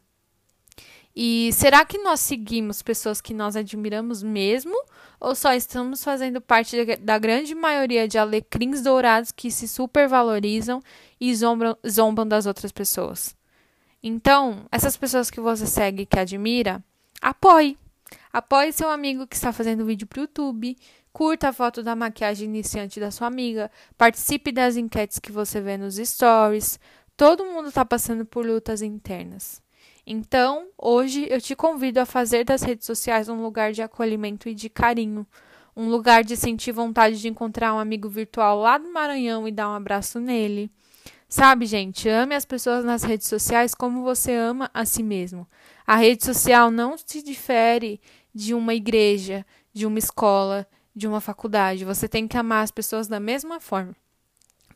E 1.16 1.52
será 1.52 1.84
que 1.84 1.98
nós 1.98 2.18
seguimos 2.18 2.82
pessoas 2.82 3.20
que 3.20 3.32
nós 3.32 3.54
admiramos 3.54 4.22
mesmo? 4.22 4.74
Ou 5.20 5.34
só 5.34 5.54
estamos 5.54 6.02
fazendo 6.02 6.40
parte 6.40 6.96
da 6.96 7.18
grande 7.18 7.54
maioria 7.54 8.08
de 8.08 8.18
alecrins 8.18 8.82
dourados 8.82 9.30
que 9.30 9.50
se 9.50 9.68
supervalorizam 9.68 10.82
e 11.20 11.34
zombam, 11.34 11.76
zombam 11.88 12.26
das 12.26 12.46
outras 12.46 12.72
pessoas. 12.72 13.36
Então, 14.02 14.66
essas 14.72 14.96
pessoas 14.96 15.30
que 15.30 15.40
você 15.40 15.66
segue 15.66 16.02
e 16.02 16.06
que 16.06 16.18
admira, 16.18 16.82
apoie. 17.22 17.78
Apoie 18.34 18.72
seu 18.72 18.90
amigo 18.90 19.28
que 19.28 19.36
está 19.36 19.52
fazendo 19.52 19.84
vídeo 19.84 20.08
para 20.08 20.18
o 20.18 20.22
YouTube. 20.22 20.76
Curta 21.12 21.50
a 21.50 21.52
foto 21.52 21.84
da 21.84 21.94
maquiagem 21.94 22.48
iniciante 22.48 22.98
da 22.98 23.12
sua 23.12 23.28
amiga. 23.28 23.70
Participe 23.96 24.50
das 24.50 24.76
enquetes 24.76 25.20
que 25.20 25.30
você 25.30 25.60
vê 25.60 25.76
nos 25.76 25.98
stories. 25.98 26.80
Todo 27.16 27.44
mundo 27.44 27.68
está 27.68 27.84
passando 27.84 28.26
por 28.26 28.44
lutas 28.44 28.82
internas. 28.82 29.62
Então, 30.04 30.66
hoje 30.76 31.28
eu 31.30 31.40
te 31.40 31.54
convido 31.54 32.00
a 32.00 32.04
fazer 32.04 32.42
das 32.42 32.62
redes 32.62 32.86
sociais 32.86 33.28
um 33.28 33.40
lugar 33.40 33.70
de 33.70 33.82
acolhimento 33.82 34.48
e 34.48 34.54
de 34.54 34.68
carinho. 34.68 35.24
Um 35.76 35.88
lugar 35.88 36.24
de 36.24 36.36
sentir 36.36 36.72
vontade 36.72 37.20
de 37.20 37.28
encontrar 37.28 37.72
um 37.72 37.78
amigo 37.78 38.08
virtual 38.08 38.58
lá 38.58 38.78
do 38.78 38.92
Maranhão 38.92 39.46
e 39.46 39.52
dar 39.52 39.68
um 39.68 39.74
abraço 39.74 40.18
nele 40.18 40.72
Sabe, 41.36 41.66
gente, 41.66 42.08
ame 42.08 42.32
as 42.32 42.44
pessoas 42.44 42.84
nas 42.84 43.02
redes 43.02 43.26
sociais 43.26 43.74
como 43.74 44.04
você 44.04 44.32
ama 44.32 44.70
a 44.72 44.84
si 44.84 45.02
mesmo. 45.02 45.48
A 45.84 45.96
rede 45.96 46.24
social 46.24 46.70
não 46.70 46.96
se 46.96 47.24
difere 47.24 48.00
de 48.34 48.54
uma 48.54 48.74
igreja, 48.74 49.46
de 49.72 49.86
uma 49.86 49.98
escola, 49.98 50.66
de 50.94 51.06
uma 51.06 51.20
faculdade. 51.20 51.84
Você 51.84 52.08
tem 52.08 52.26
que 52.26 52.36
amar 52.36 52.64
as 52.64 52.70
pessoas 52.70 53.06
da 53.08 53.20
mesma 53.20 53.60
forma. 53.60 53.94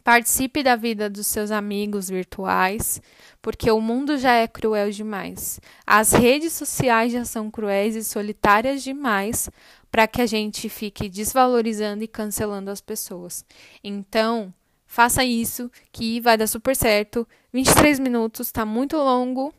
Participe 0.05 0.63
da 0.63 0.77
vida 0.77 1.11
dos 1.11 1.27
seus 1.27 1.51
amigos 1.51 2.09
virtuais, 2.09 3.03
porque 3.43 3.71
o 3.71 3.81
mundo 3.81 4.17
já 4.17 4.33
é 4.33 4.47
cruel 4.47 4.91
demais. 4.91 5.61
As 5.87 6.13
redes 6.13 6.55
sociais 6.55 7.13
já 7.13 7.25
são 7.25 7.51
cruéis 7.51 7.95
e 7.95 8.03
solitárias 8.03 8.83
demais 8.83 9.51
para 9.91 10.07
que 10.07 10.23
a 10.23 10.27
gente 10.27 10.69
fique 10.69 11.09
desvalorizando 11.09 12.05
e 12.05 12.09
cancelando 12.09 12.71
as 12.71 12.81
pessoas. 12.81 13.45
Então, 13.85 14.55
Faça 14.89 15.23
isso, 15.23 15.71
que 15.93 16.19
vai 16.19 16.39
dar 16.39 16.47
super 16.47 16.75
certo. 16.75 17.29
23 17.53 18.01
minutos, 18.01 18.51
tá 18.51 18.65
muito 18.65 18.97
longo, 18.97 19.53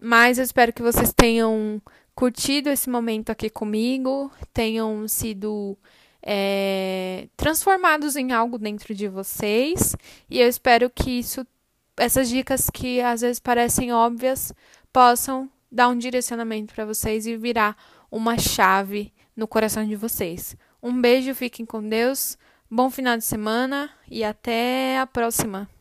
mas 0.00 0.38
eu 0.38 0.44
espero 0.44 0.72
que 0.72 0.80
vocês 0.80 1.12
tenham 1.12 1.82
curtido 2.18 2.68
esse 2.68 2.90
momento 2.90 3.30
aqui 3.30 3.48
comigo, 3.48 4.28
tenham 4.52 5.06
sido 5.06 5.78
é, 6.20 7.28
transformados 7.36 8.16
em 8.16 8.32
algo 8.32 8.58
dentro 8.58 8.92
de 8.92 9.06
vocês. 9.06 9.94
E 10.28 10.40
eu 10.40 10.48
espero 10.48 10.90
que 10.90 11.20
isso, 11.20 11.46
essas 11.96 12.28
dicas 12.28 12.68
que 12.70 13.00
às 13.00 13.20
vezes 13.20 13.38
parecem 13.38 13.92
óbvias, 13.92 14.52
possam 14.92 15.48
dar 15.70 15.86
um 15.90 15.96
direcionamento 15.96 16.74
para 16.74 16.84
vocês 16.84 17.24
e 17.24 17.36
virar 17.36 17.76
uma 18.10 18.36
chave 18.36 19.12
no 19.36 19.46
coração 19.46 19.86
de 19.86 19.94
vocês. 19.94 20.56
Um 20.82 21.00
beijo, 21.00 21.32
fiquem 21.36 21.64
com 21.64 21.88
Deus. 21.88 22.36
Bom 22.68 22.90
final 22.90 23.16
de 23.16 23.24
semana 23.24 23.88
e 24.10 24.24
até 24.24 24.98
a 24.98 25.06
próxima! 25.06 25.77